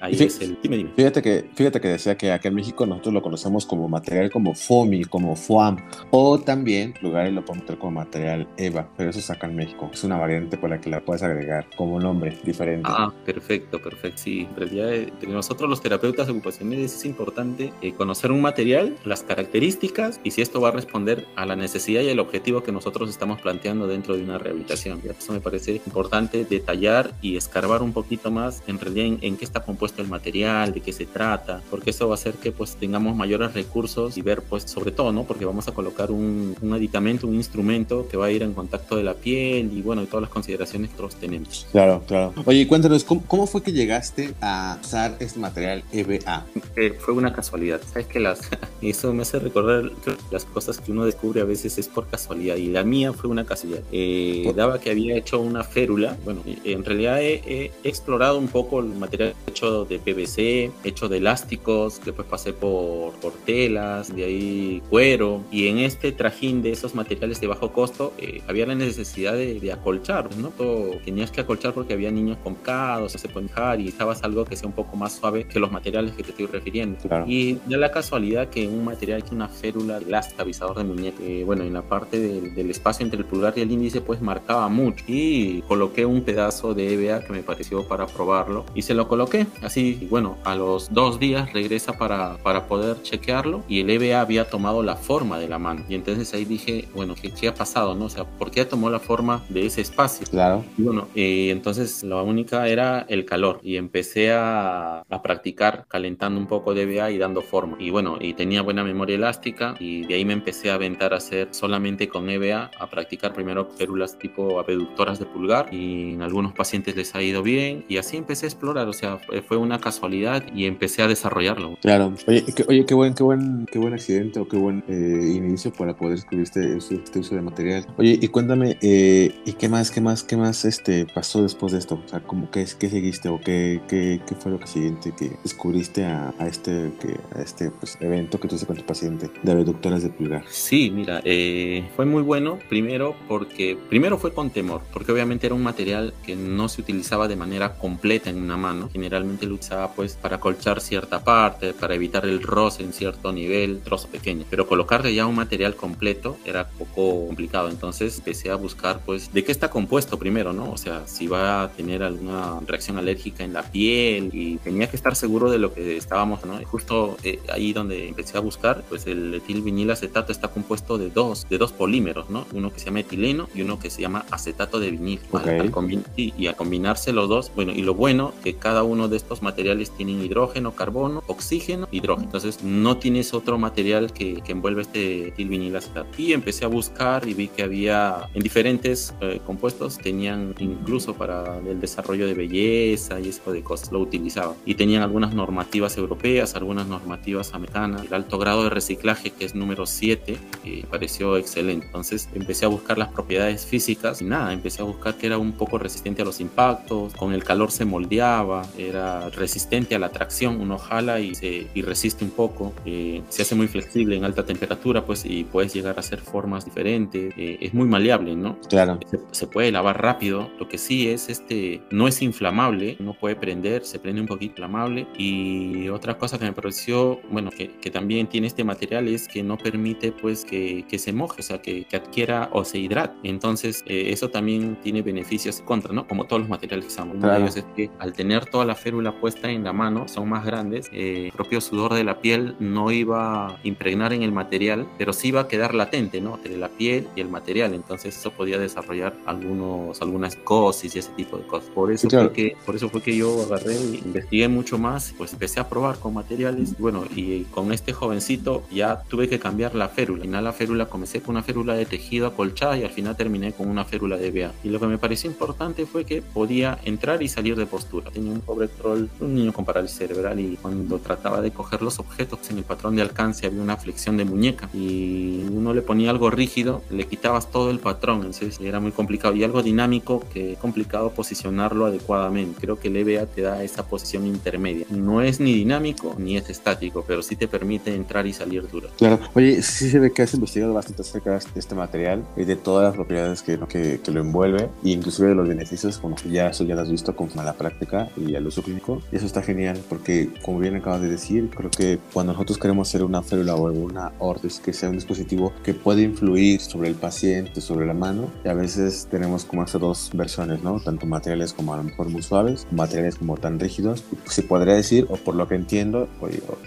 ahí 0.01 0.15
es 0.15 0.41
el... 0.41 0.59
Fíjate 0.97 1.23
que, 1.23 1.45
fíjate 1.55 1.81
que 1.81 1.89
decía 1.89 2.17
que 2.17 2.33
acá 2.33 2.49
en 2.49 2.55
México 2.55 2.87
nosotros 2.87 3.15
lo 3.15 3.23
conocemos 3.23 3.67
como 3.67 3.89
material 3.89 4.31
como 4.31 4.55
FOMI, 4.55 5.05
como 5.05 5.37
FOAM, 5.37 5.77
o 6.11 6.39
también 6.39 6.92
lugares 7.00 7.33
lo 7.33 7.44
podemos 7.44 7.67
tener 7.67 7.79
como 7.79 7.93
material 7.93 8.49
EVA, 8.56 8.89
pero 8.97 9.11
eso 9.11 9.19
es 9.19 9.31
acá 9.31 9.47
en 9.47 9.56
México. 9.56 9.91
Es 9.93 10.05
una 10.05 10.19
variante 10.19 10.56
para 10.56 10.81
que 10.81 10.91
la 10.91 11.00
puedas 11.00 11.23
agregar 11.23 11.67
como 11.77 12.00
nombre 12.00 12.37
diferente. 12.44 12.89
Ah, 12.91 13.12
perfecto, 13.25 13.81
perfecto. 13.81 14.23
Sí, 14.23 14.47
en 14.50 14.56
realidad 14.56 14.93
eh, 14.94 15.12
nosotros 15.29 15.69
los 15.69 15.81
terapeutas 15.81 16.29
ocupacionales 16.29 16.94
es 16.94 17.05
importante 17.05 17.73
eh, 17.83 17.93
conocer 17.93 18.33
un 18.33 18.41
material, 18.41 18.97
las 19.05 19.23
características 19.23 20.21
y 20.25 20.33
si 20.33 20.43
esto 20.43 20.61
va 20.61 20.69
a 20.69 20.73
responder 20.73 21.27
a 21.37 21.47
la 21.47 21.56
necesidad 21.56 22.03
y 22.03 22.09
el 22.09 22.21
objetivo 22.21 22.62
que 22.62 22.73
nosotros 22.73 23.09
estamos 23.11 23.41
planteando 23.41 23.87
dentro 23.87 24.17
de 24.17 24.23
una 24.23 24.39
rehabilitación. 24.39 25.00
Y 25.05 25.09
eso 25.09 25.33
me 25.33 25.41
parece 25.41 25.81
importante 25.87 26.44
detallar 26.44 27.12
y 27.23 27.37
escarbar 27.37 27.83
un 27.83 27.93
poquito 27.93 28.31
más 28.31 28.62
en 28.67 28.79
realidad 28.79 29.06
en, 29.06 29.19
en, 29.23 29.37
qué 29.37 29.44
está 29.44 29.61
compuesto 29.61 30.03
el 30.03 30.09
material, 30.09 30.73
de 30.73 30.81
qué 30.81 30.93
se 30.93 31.06
trata, 31.06 31.62
porque 31.71 31.91
eso 31.91 32.09
va 32.09 32.15
a 32.15 32.17
hacer 32.17 32.35
que 32.35 32.53
pues 32.53 32.77
tengamos 32.77 33.17
mayores 33.17 33.55
recursos 33.55 34.17
y 34.17 34.23
ver 34.23 34.43
pues 34.43 34.65
sobre 34.65 34.91
todo, 34.91 35.12
¿no? 35.12 35.25
Porque 35.25 35.44
vamos 35.44 35.69
a 35.69 35.73
colocar 35.73 36.11
un, 36.11 36.56
un 36.61 36.73
aditamento, 36.82 37.26
un 37.26 37.37
instrumento 37.37 38.06
que 38.08 38.17
va 38.17 38.26
a 38.26 38.31
ir 38.31 38.43
en 38.43 38.55
contacto 38.55 38.96
de 38.96 39.05
la 39.05 39.14
piel 39.14 39.70
y 39.73 39.82
bueno, 39.82 40.02
y 40.02 40.06
todas 40.06 40.23
las 40.23 40.31
consideraciones 40.31 40.90
que 40.90 40.96
nosotros 40.96 41.20
tenemos. 41.20 41.67
Claro, 41.73 42.02
claro. 42.06 42.34
Oye, 42.44 42.67
cuéntanos, 42.67 43.05
¿cómo, 43.05 43.23
cómo 43.26 43.46
fue 43.46 43.62
que 43.62 43.73
llegaste 43.73 44.34
a 44.40 44.79
usar 44.82 45.17
este 45.20 45.38
material 45.38 45.84
EBA? 45.93 46.46
Eh, 46.76 46.94
fue 46.99 47.14
una 47.14 47.32
casualidad. 47.32 47.81
Sabes 47.93 48.06
que 48.06 48.20
las, 48.20 48.40
eso 48.82 49.12
me 49.12 49.23
hace 49.23 49.38
recordar 49.38 49.90
las 50.31 50.44
cosas 50.44 50.79
que 50.79 50.93
uno 50.93 51.05
descubre 51.05 51.40
a 51.40 51.44
veces 51.44 51.79
es 51.79 51.88
por 51.88 52.06
casualidad 52.08 52.56
y 52.56 52.69
la 52.69 52.84
mía 52.84 53.12
fue 53.12 53.31
una 53.31 53.44
casualidad. 53.44 53.82
Eh, 53.93 54.52
daba 54.55 54.81
que 54.81 54.90
había 54.90 55.17
hecho 55.17 55.40
una 55.40 55.64
férula. 55.64 56.17
Bueno, 56.25 56.43
en 56.46 56.84
realidad 56.84 57.23
he, 57.23 57.43
he, 57.46 57.73
explorado 57.84 58.38
un 58.38 58.49
poco 58.49 58.81
el 58.81 58.87
material 58.87 59.34
hecho 59.46 59.84
de 59.84 59.99
PVC, 59.99 60.70
hecho 60.84 61.08
de 61.08 61.19
elásticos, 61.19 62.00
después 62.05 62.26
pasé 62.29 62.52
por, 62.52 63.12
por 63.14 63.32
telas, 63.32 64.14
de 64.14 64.25
ahí 64.25 64.82
cuero 64.90 65.43
y 65.50 65.69
en 65.69 65.79
este 65.79 66.12
trajín 66.12 66.62
de 66.62 66.72
esos 66.73 66.95
materiales 66.95 67.41
de 67.41 67.47
bajo 67.47 67.73
costo 67.73 68.13
eh, 68.19 68.43
había 68.49 68.67
la 68.67 68.75
necesidad 68.75 69.35
de, 69.35 69.61
de 69.61 69.73
acolchar, 69.73 70.35
¿no? 70.37 70.49
Todo, 70.49 70.97
tenías 71.05 71.31
que 71.31 71.41
acolchar 71.41 71.73
porque 71.73 71.95
había 71.95 72.11
niños 72.11 72.39
con 72.43 72.55
cados, 72.57 73.13
se 73.13 73.29
pueden 73.29 73.49
dejar 73.49 73.81
y 73.81 73.89
estabas 73.89 74.23
algo 74.25 74.45
que 74.45 74.57
sea 74.57 74.69
un 74.69 74.75
poco 74.75 74.97
más 74.97 75.13
suave 75.13 75.45
que 75.45 75.59
los 75.59 75.71
materiales 75.71 76.13
que 76.13 76.23
te 76.23 76.31
estoy 76.31 76.47
refiriendo. 76.47 76.99
Claro. 77.01 77.25
Y 77.27 77.55
de 77.67 77.77
la 77.77 77.91
casualidad 77.91 78.49
que 78.49 78.67
un 78.67 78.85
material 78.85 79.25
que 79.25 79.35
una 79.35 79.49
férula 79.49 79.99
elástica, 79.99 80.43
avisador 80.43 80.77
de 80.79 80.85
muñeca, 80.85 81.23
eh, 81.23 81.45
bueno, 81.45 81.65
en 81.65 81.73
la 81.73 81.83
parte 81.83 82.19
del, 82.19 82.55
del, 82.55 82.71
espacio 82.71 83.05
entre 83.05 83.19
el 83.19 83.27
pulgar 83.27 83.55
y 83.57 83.61
el 83.61 83.71
índice, 83.71 84.01
pues 84.01 84.21
marcaba 84.21 84.69
mucho. 84.69 85.05
Y 85.07 85.63
coloqué 85.63 86.07
un 86.07 86.23
pedazo 86.23 86.75
de 86.75 86.95
EVA 86.95 87.25
que 87.25 87.33
me 87.33 87.43
pareció 87.43 87.87
para 87.87 88.07
probarlo 88.07 88.65
y 88.75 88.83
se 88.83 88.95
lo 88.95 89.09
coloqué. 89.09 89.47
Así, 89.63 89.99
y 90.01 90.07
bueno, 90.07 90.39
a 90.45 90.55
los 90.55 90.93
dos 90.93 91.19
días 91.19 91.53
regresa 91.53 91.93
para, 91.95 92.39
para 92.39 92.67
poder 92.67 93.03
chequearlo 93.03 93.63
y 93.69 93.81
el 93.81 93.91
EVA 93.91 94.21
había 94.21 94.49
tomado 94.49 94.83
la 94.83 94.97
forma 94.97 95.39
de 95.39 95.49
la 95.49 95.59
mano. 95.59 95.85
Y 95.89 95.95
entonces 95.95 96.33
ahí 96.35 96.45
dije, 96.53 96.89
bueno, 96.95 97.15
¿qué, 97.21 97.31
qué 97.31 97.49
ha 97.49 97.55
pasado? 97.55 97.95
no? 97.95 98.07
O 98.07 98.09
sea, 98.09 98.25
¿por 98.25 98.51
qué 98.51 98.65
tomó 98.65 98.91
la 98.91 98.99
forma 98.99 99.43
de 99.49 99.67
ese 99.67 99.81
espacio? 99.81 100.27
Claro. 100.31 100.65
Y 100.79 100.83
bueno, 100.83 101.09
eh, 101.15 101.51
entonces 101.51 102.03
la 102.03 102.23
única 102.23 102.69
era 102.69 103.05
el 103.09 103.25
calor 103.25 103.61
y 103.63 103.77
empecé 103.77 104.33
a, 104.33 105.01
a 105.01 105.23
practicar 105.23 105.87
calentando 105.89 106.41
un 106.41 106.47
poco 106.47 106.75
de 106.75 106.83
EVA 106.83 107.11
y 107.11 107.19
dando 107.19 107.43
forma. 107.43 107.77
Y 107.79 107.91
bueno, 107.91 108.19
y 108.21 108.35
tenía 108.35 108.63
buena 108.63 108.85
memoria 108.85 109.17
elástica 109.17 109.75
y 109.79 110.07
de 110.07 110.15
ahí 110.15 110.25
me 110.25 110.33
empecé 110.33 110.71
a 110.71 110.75
aventar 110.75 111.15
a 111.15 111.17
hacer 111.17 111.49
solamente 111.51 112.09
con 112.09 112.29
EVA, 112.29 112.71
a 112.79 112.91
practicar 112.91 113.33
primero 113.33 113.69
férulas 113.77 114.19
tipo 114.19 114.59
abductoras 114.61 115.19
de 115.19 115.27
pulgar 115.27 115.73
y 115.73 116.13
en 116.15 116.23
algunos 116.23 116.53
pacientes 116.53 116.97
les 116.97 117.15
ha 117.15 117.23
ido 117.23 117.43
bien 117.43 117.85
y 117.89 117.97
así 117.97 118.17
empecé 118.17 118.47
a 118.47 118.49
explorar, 118.49 118.89
o 118.89 118.93
sea, 118.93 119.19
fue 119.47 119.57
una 119.57 119.81
casualidad 119.81 120.45
y 120.55 120.67
empecé 120.67 121.03
a 121.03 121.09
desarrollarlo. 121.09 121.77
Claro, 121.81 122.15
oye, 122.27 122.45
qué, 122.55 122.65
oye, 122.69 122.85
qué 122.87 122.95
buen, 122.95 123.15
qué 123.15 123.23
buen, 123.23 123.67
qué 123.71 123.79
buen 123.79 123.95
accidente 123.95 124.41
o 124.41 124.49
qué 124.49 124.57
buen 124.57 124.85
eh, 124.89 125.33
inicio 125.35 125.73
para 125.73 125.95
poder 125.95 126.19
escribir 126.19 126.42
este, 126.43 126.77
este, 126.77 127.19
uso 127.19 127.35
de 127.35 127.43
material. 127.43 127.87
Oye, 127.97 128.19
y 128.21 128.29
cuéntame, 128.29 128.79
eh, 128.81 129.35
¿y 129.44 129.53
qué 129.55 129.69
más, 129.69 129.91
qué 129.91 130.00
más, 130.00 130.23
qué 130.23 130.37
más 130.37 130.65
este, 130.65 131.06
pasó 131.06 131.43
después 131.43 131.73
de 131.73 131.79
esto? 131.79 132.00
O 132.05 132.09
sea, 132.09 132.21
¿cómo, 132.21 132.50
qué, 132.50 132.67
qué 132.79 132.89
seguiste 132.89 133.29
o 133.29 133.41
qué, 133.41 133.81
qué, 133.89 134.21
qué 134.27 134.35
fue 134.35 134.53
lo 134.53 134.59
que 134.59 134.67
siguiente 134.67 135.12
que 135.17 135.33
descubriste 135.43 136.05
a, 136.05 136.35
a 136.39 136.47
este, 136.47 136.93
que, 137.00 137.19
a 137.39 137.43
este 137.43 137.71
pues, 137.71 137.97
evento 138.00 138.41
que 138.41 138.49
tuviste 138.49 138.67
con 138.67 138.77
tu 138.77 138.85
paciente 138.85 139.31
de 139.43 139.53
abductoras 139.53 140.03
de 140.03 140.09
pulgar? 140.09 140.44
Sí, 140.49 140.91
mira, 140.91 141.21
eh, 141.25 141.89
fue 141.97 142.05
muy 142.05 142.23
bueno, 142.23 142.59
primero 142.69 143.15
porque, 143.29 143.77
primero 143.89 144.19
fue 144.19 144.33
con 144.33 144.50
temor, 144.50 144.83
porque 144.93 145.12
obviamente 145.12 145.47
era 145.47 145.55
un 145.55 145.62
material 145.62 146.15
que 146.25 146.37
no 146.37 146.69
se 146.69 146.81
utilizaba 146.81 147.29
de 147.29 147.37
manera 147.37 147.75
completa 147.75 148.31
en 148.31 148.39
una 148.41 148.56
mano, 148.56 148.89
generalmente 148.93 149.47
lo 149.47 149.55
usaba 149.55 149.93
pues 149.93 150.15
para 150.15 150.41
colchar 150.41 150.81
cierta 150.81 151.23
parte, 151.25 151.73
para 151.73 151.94
evitar 151.94 152.25
el 152.25 152.43
roce 152.43 152.83
en 152.83 152.93
cierto 152.93 153.33
nivel, 153.33 153.81
trozo 153.81 154.09
pequeño, 154.09 154.44
pero 154.49 154.67
colocarle 154.67 155.15
ya 155.15 155.27
un 155.27 155.35
material 155.35 155.77
completo 155.77 156.31
era 156.44 156.69
poco 156.69 157.26
complicado, 157.26 157.69
entonces 157.69 158.19
empecé 158.19 158.50
a 158.50 158.56
buscar 158.56 159.00
pues 159.05 159.32
de 159.32 159.44
qué 159.44 159.52
está 159.52 159.70
compuesto 159.70 160.19
primero, 160.19 160.52
¿no? 160.52 160.70
O 160.70 160.76
sea, 160.76 161.06
si 161.06 161.26
va 161.26 161.64
a 161.64 161.73
tener 161.73 162.02
alguna 162.02 162.61
reacción 162.67 162.99
alérgica 162.99 163.44
en 163.44 163.52
la 163.52 163.62
piel 163.62 164.31
y 164.32 164.56
tenía 164.58 164.88
que 164.88 164.96
estar 164.96 165.17
seguro 165.17 165.50
de 165.50 165.58
lo 165.58 165.73
que 165.73 165.96
estábamos, 165.96 166.44
¿no? 166.44 166.61
Y 166.61 166.64
justo 166.64 167.17
eh, 167.23 167.40
ahí 167.52 167.73
donde 167.73 168.08
empecé 168.08 168.37
a 168.37 168.40
buscar, 168.40 168.82
pues 168.88 169.06
el 169.06 169.34
etilvinilacetato 169.34 170.32
está 170.32 170.49
compuesto 170.49 170.99
de 170.99 171.11
dos, 171.11 171.46
de 171.49 171.58
dos 171.58 171.73
polímeros, 171.73 172.31
¿no? 172.31 172.46
Uno 172.52 172.73
que 172.73 172.79
se 172.79 172.87
llama 172.87 173.00
etileno 173.00 173.49
y 173.55 173.62
uno 173.62 173.79
que 173.79 173.90
se 173.90 174.02
llama 174.02 174.25
acetato 174.31 174.81
de 174.81 174.90
vinil. 174.90 175.20
Okay. 175.31 175.58
Al 175.58 175.73
y, 176.17 176.34
y, 176.37 176.46
a 176.46 176.55
combinarse 176.55 177.12
los 177.12 177.29
dos, 177.29 177.50
bueno, 177.55 177.73
y 177.73 177.82
lo 177.82 177.94
bueno 177.94 178.32
que 178.43 178.55
cada 178.55 178.82
uno 178.82 179.08
de 179.08 179.17
estos 179.17 179.43
materiales 179.43 179.90
tienen 179.90 180.23
hidrógeno, 180.23 180.73
carbono, 180.73 181.23
oxígeno, 181.26 181.88
hidrógeno. 181.90 182.26
Entonces 182.26 182.62
no 182.62 182.96
tienes 182.99 183.34
otro 183.34 183.58
material 183.58 184.12
que, 184.12 184.43
que 184.43 184.52
envuelve 184.52 184.82
este 184.82 185.29
etilvinilacetato. 185.29 186.06
Y 186.23 186.35
empecé 186.35 186.65
a 186.65 186.69
buscar 186.69 187.27
y 187.27 187.35
vi 187.35 187.49
que 187.49 187.65
había 187.65 188.29
en 188.33 188.45
diferentes 188.45 189.13
eh, 189.21 189.41
compuestos, 189.45 189.99
tenían 189.99 190.55
incluso 190.61 191.15
para 191.15 191.59
el 191.59 191.81
desarrollo 191.81 192.29
de 192.29 192.35
belleza 192.35 193.19
y 193.19 193.31
eso 193.31 193.51
de 193.51 193.63
cosas, 193.65 193.91
lo 193.91 193.99
utilizaban. 193.99 194.55
Y 194.65 194.77
tenían 194.77 195.03
algunas 195.03 195.35
normativas 195.35 195.97
europeas, 195.97 196.55
algunas 196.55 196.87
normativas 196.87 197.55
americanas. 197.55 198.05
El 198.05 198.15
alto 198.15 198.39
grado 198.39 198.63
de 198.63 198.71
reciclaje, 198.71 199.31
que 199.31 199.45
es 199.45 199.57
número 199.57 199.85
7, 199.85 200.39
eh, 200.65 200.85
pareció 200.89 201.37
excelente. 201.37 201.87
Entonces 201.87 202.29
empecé 202.35 202.67
a 202.67 202.69
buscar 202.69 202.99
las 202.99 203.09
propiedades 203.09 203.67
físicas 203.67 204.23
y 204.23 204.25
nada, 204.25 204.53
empecé 204.53 204.81
a 204.83 204.85
buscar 204.85 205.17
que 205.17 205.27
era 205.27 205.39
un 205.39 205.51
poco 205.51 205.79
resistente 205.79 206.23
a 206.23 206.25
los 206.25 206.41
impactos, 206.41 207.15
con 207.15 207.33
el 207.33 207.43
calor 207.43 207.73
se 207.73 207.85
moldeaba, 207.85 208.63
era 208.79 209.29
resistente 209.31 209.97
a 209.97 209.99
la 209.99 210.11
tracción, 210.11 210.61
uno 210.61 210.79
jala 210.79 211.19
y, 211.19 211.35
se, 211.35 211.67
y 211.75 211.83
resiste 211.83 212.25
un 212.25 212.31
poco, 212.31 212.73
eh, 212.87 213.23
se 213.29 213.43
hace 213.43 213.57
muy 213.57 213.67
flexible 213.67 214.17
en 214.17 214.25
alta 214.25 214.45
temperatura, 214.45 215.05
pues 215.05 215.25
y 215.25 215.43
puedes 215.43 215.75
llegar 215.75 215.99
a 215.99 216.03
hacer 216.12 216.20
formas 216.20 216.64
diferentes, 216.64 217.32
eh, 217.37 217.59
es 217.61 217.73
muy 217.73 217.88
maleable, 217.88 218.37
¿no? 218.37 218.59
Claro. 218.69 218.98
Se, 219.10 219.19
se, 219.31 219.46
puede 219.46 219.72
lavar 219.72 220.01
rápido, 220.01 220.51
lo 220.58 220.69
que 220.69 220.79
sí 220.79 221.08
es 221.08 221.29
este, 221.29 221.82
no 221.91 222.06
es 222.06 222.20
inflamable, 222.22 222.96
no 222.98 223.15
puede 223.15 223.37
prender, 223.37 223.84
se 223.84 223.98
prende 223.98 224.20
un 224.20 224.27
poquito 224.27 224.53
inflamable 224.53 225.06
y 225.17 225.89
otra 225.89 226.19
cosa 226.19 226.39
que 226.39 226.44
me 226.44 226.53
pareció, 226.53 227.20
bueno, 227.31 227.51
que, 227.51 227.70
que 227.81 227.91
también 227.91 228.27
tiene 228.27 228.46
este 228.46 228.65
material 228.65 229.08
es 229.08 229.29
que 229.29 229.43
no 229.43 229.56
permite 229.56 230.13
pues 230.13 230.44
que, 230.44 230.84
que 230.89 230.98
se 230.98 231.13
moje, 231.13 231.41
o 231.41 231.43
sea, 231.43 231.63
que, 231.63 231.84
que 231.84 231.96
adquiera 231.96 232.51
o 232.53 232.65
se 232.65 232.79
hidrate, 232.79 233.17
entonces 233.22 233.82
eh, 233.87 234.06
eso 234.08 234.29
también 234.29 234.79
tiene 234.82 235.03
beneficios 235.03 235.60
contra, 235.60 235.93
¿no? 235.93 236.06
Como 236.06 236.25
todos 236.25 236.41
los 236.41 236.48
materiales 236.48 236.87
que 236.87 236.93
usamos, 236.93 237.17
claro. 237.17 237.29
uno 237.29 237.34
de 237.34 237.41
ellos 237.43 237.56
es 237.56 237.65
que 237.77 237.91
al 237.98 238.13
tener 238.13 238.46
toda 238.46 238.65
la 238.65 238.75
férula 238.75 239.19
puesta 239.20 239.51
en 239.51 239.65
la 239.65 239.72
mano, 239.72 240.08
son 240.08 240.29
más 240.29 240.44
grandes, 240.44 240.91
eh, 240.93 241.27
el 241.27 241.32
propio 241.32 241.60
sudor 241.60 241.94
de 241.94 242.05
la 242.05 242.20
piel 242.20 242.56
no 242.58 242.91
iba 242.91 243.46
a 243.46 243.58
impregnar 243.63 244.13
en 244.13 244.22
el 244.22 244.32
material, 244.32 244.87
pero 244.98 245.13
sí 245.13 245.29
iba 245.29 245.43
a 245.43 245.48
quedar 245.48 245.75
latente, 245.75 246.02
¿no? 246.21 246.37
Entre 246.37 246.56
la 246.56 246.69
piel 246.69 247.09
y 247.17 247.21
el 247.21 247.29
material, 247.29 247.75
entonces 247.75 248.17
eso 248.17 248.31
podía 248.31 248.59
desarrollar 248.59 249.15
algunos, 249.27 250.01
algunas 250.03 250.37
cosis 250.37 250.94
y 250.97 250.99
ese 250.99 251.11
tipo 251.13 251.37
de 251.37 251.47
cosas. 251.47 251.69
Por 251.71 251.93
eso, 251.93 252.09
claro. 252.09 252.27
fue, 252.29 252.35
que, 252.35 252.56
por 252.65 252.77
eso 252.77 252.89
fue 252.89 253.03
que 253.03 253.17
yo 253.17 253.43
agarré, 253.43 253.75
investigué 253.75 254.49
mucho 254.49 254.79
más, 254.79 255.15
pues 255.17 255.32
empecé 255.32 255.61
a 255.61 255.69
probar 255.69 255.99
con 255.99 256.15
materiales, 256.15 256.73
y 256.79 256.82
bueno, 256.82 257.05
y 257.15 257.43
con 257.44 257.73
este 257.73 257.93
jovencito 257.93 258.63
ya 258.71 259.03
tuve 259.09 259.29
que 259.29 259.39
cambiar 259.39 259.75
la 259.75 259.89
férula. 259.89 260.23
Al 260.23 260.29
final 260.29 260.44
la 260.44 260.53
férula 260.53 260.87
comencé 260.87 261.21
con 261.21 261.37
una 261.37 261.43
férula 261.43 261.75
de 261.75 261.87
tejido 261.87 262.27
acolchada 262.27 262.77
y 262.77 262.85
al 262.85 262.91
final 262.91 263.17
terminé 263.17 263.53
con 263.53 263.69
una 263.69 263.85
férula 263.85 264.17
de 264.17 264.31
BA. 264.31 264.53
Y 264.65 264.69
lo 264.69 264.81
que 264.81 264.87
me 264.87 264.99
pareció 264.99 265.31
importante 265.31 265.87
fue 265.87 266.05
que 266.05 266.23
podía 266.23 266.79
entrar 266.85 267.23
y 267.23 267.29
salir 267.29 267.56
de 267.56 267.67
postura. 267.67 268.11
Tenía 268.11 268.32
un 268.32 268.41
pobre 268.41 268.69
troll, 268.69 269.06
un 269.21 269.35
niño 269.35 269.53
con 269.53 269.65
parálisis 269.65 269.99
cerebral 269.99 270.39
y 270.41 270.56
cuando 270.61 270.99
trataba 270.99 271.41
de 271.41 271.51
coger 271.51 271.82
los 271.82 271.99
objetos 271.99 272.51
en 272.51 272.59
el 272.59 272.65
patrón 272.65 272.97
de 272.97 273.03
alcance 273.03 273.47
había 273.47 273.63
una 273.63 273.77
flexión 273.77 274.17
de 274.17 274.25
muñeca 274.25 274.69
y 274.73 275.44
uno 275.51 275.75
le 275.75 275.82
ponía 275.82 275.92
algo 276.08 276.31
rígido, 276.31 276.82
le 276.91 277.06
quitabas 277.06 277.51
todo 277.51 277.70
el 277.70 277.79
patrón, 277.79 278.19
entonces 278.19 278.58
era 278.61 278.81
muy 278.81 278.93
complicado 278.93 279.34
y 279.34 279.44
algo 279.44 279.63
dinámico 279.63 280.22
que 280.32 280.53
es 280.53 280.58
complicado 280.58 281.11
posicionarlo 281.11 281.87
adecuadamente. 281.87 282.61
Creo 282.61 282.79
que 282.79 282.89
el 282.89 282.96
EVA 282.96 283.27
te 283.27 283.43
da 283.43 283.63
esa 283.63 283.87
posición 283.87 284.27
intermedia. 284.27 284.87
No 284.91 285.22
es 285.22 285.41
ni 285.41 285.53
dinámico 285.55 286.15
ni 286.19 286.37
es 286.37 286.51
estático, 286.51 287.05
pero 287.06 287.22
sí 287.22 287.37
te 287.37 287.49
permite 287.49 287.94
entrar 287.94 288.27
y 288.27 288.32
salir 288.32 288.69
duro. 288.69 288.89
Claro. 288.99 289.19
Oye, 289.34 289.63
sí 289.63 289.91
se 289.91 289.99
ve 289.99 290.13
que 290.13 290.22
has 290.22 290.34
investigado 290.34 290.75
bastante 290.75 291.03
acerca 291.03 291.32
de 291.32 291.41
este 291.55 291.75
material 291.75 292.25
y 292.37 292.44
de 292.44 292.56
todas 292.56 292.84
las 292.84 292.94
propiedades 292.94 293.43
que, 293.43 293.58
que, 293.69 294.01
que 294.03 294.11
lo 294.11 294.20
envuelve 294.20 294.69
e 294.84 294.91
inclusive 294.91 295.29
de 295.29 295.34
los 295.34 295.49
beneficios, 295.49 295.99
como 295.99 296.17
que 296.17 296.29
ya 296.29 296.49
eso 296.49 296.65
ya 296.65 296.75
lo 296.75 296.82
has 296.82 296.91
visto 296.91 297.15
a 297.37 297.44
la 297.44 297.53
práctica 297.55 298.08
y 298.17 298.34
al 298.34 298.46
uso 298.46 298.63
clínico. 298.63 299.01
Y 299.13 299.17
eso 299.17 299.27
está 299.27 299.43
genial 299.43 299.81
porque, 299.89 300.31
como 300.43 300.58
bien 300.58 300.77
acabas 300.77 301.01
de 301.01 301.08
decir, 301.08 301.51
creo 301.55 301.70
que 301.70 301.99
cuando 302.13 302.32
nosotros 302.32 302.58
queremos 302.58 302.89
hacer 302.89 303.05
una 303.05 303.22
férula 303.22 303.55
o 303.55 303.70
una 303.70 304.13
órtesis 304.19 304.61
que 304.61 304.72
sea 304.72 304.89
un 304.89 304.96
dispositivo 304.96 305.53
que 305.63 305.75
puede 305.82 306.03
influir 306.03 306.60
sobre 306.60 306.89
el 306.89 306.94
paciente, 306.94 307.60
sobre 307.60 307.86
la 307.86 307.94
mano, 307.94 308.31
y 308.44 308.48
a 308.48 308.55
veces 308.55 309.08
tenemos 309.10 309.44
como 309.44 309.65
estas 309.65 309.81
dos 309.81 310.10
versiones, 310.15 310.62
¿no? 310.62 310.81
Tanto 310.81 311.06
materiales 311.06 311.53
como 311.53 311.74
a 311.74 311.77
lo 311.77 311.84
mejor 311.84 312.08
muy 312.08 312.22
suaves, 312.22 312.67
materiales 312.70 313.17
como 313.17 313.36
tan 313.36 313.58
rígidos. 313.58 314.05
Se 314.24 314.43
podría 314.43 314.74
decir, 314.74 315.06
o 315.08 315.17
por 315.17 315.34
lo 315.34 315.48
que 315.48 315.55
entiendo, 315.55 316.08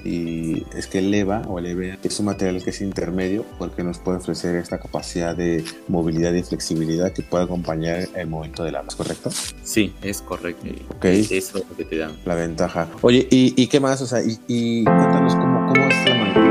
y 0.03 0.65
es 0.75 0.87
que 0.87 0.99
el 0.99 1.13
EVA 1.13 1.43
o 1.47 1.59
el 1.59 1.65
EVA 1.67 1.97
es 2.03 2.19
un 2.19 2.27
material 2.27 2.63
que 2.63 2.69
es 2.69 2.81
intermedio 2.81 3.45
porque 3.57 3.83
nos 3.83 3.99
puede 3.99 4.17
ofrecer 4.17 4.55
esta 4.55 4.77
capacidad 4.77 5.35
de 5.35 5.63
movilidad 5.87 6.33
y 6.33 6.43
flexibilidad 6.43 7.11
que 7.11 7.21
puede 7.21 7.45
acompañar 7.45 8.07
el 8.15 8.27
movimiento 8.27 8.63
del 8.63 8.75
¿es 8.87 8.95
correcto? 8.95 9.29
Sí, 9.63 9.93
es 10.01 10.21
correcto. 10.21 10.65
Ok. 10.95 11.05
Eso 11.05 11.57
es 11.59 11.67
lo 11.69 11.75
que 11.75 11.85
te 11.85 11.97
dan. 11.97 12.11
La 12.25 12.35
ventaja. 12.35 12.87
Oye, 13.01 13.27
¿y, 13.29 13.53
y 13.61 13.67
qué 13.67 13.79
más? 13.79 14.01
O 14.01 14.05
sea, 14.05 14.21
y, 14.21 14.39
y 14.47 14.83
cuéntanos 14.83 15.33
cómo, 15.35 15.67
cómo 15.67 15.87
es 15.87 16.09
la 16.09 16.15
manipulación 16.15 16.44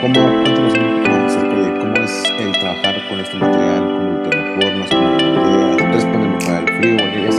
cómo, 0.00 0.14
cuéntanos 0.14 0.74
un 0.78 1.02
poco 1.04 1.16
acerca 1.26 1.56
de 1.56 1.78
cómo 1.78 1.94
es 1.96 2.22
el 2.38 2.52
trabajar 2.52 3.08
con 3.08 3.20
este 3.20 3.36
material, 3.36 3.84
cómo 3.84 4.22
te 4.22 4.36
formas, 4.60 4.90
cómo 4.90 5.10
moldeas, 5.10 5.92
responde 5.92 6.28
mejor 6.28 6.54
al 6.54 6.66
frío, 6.78 6.96
porque 6.96 7.22
ya 7.22 7.32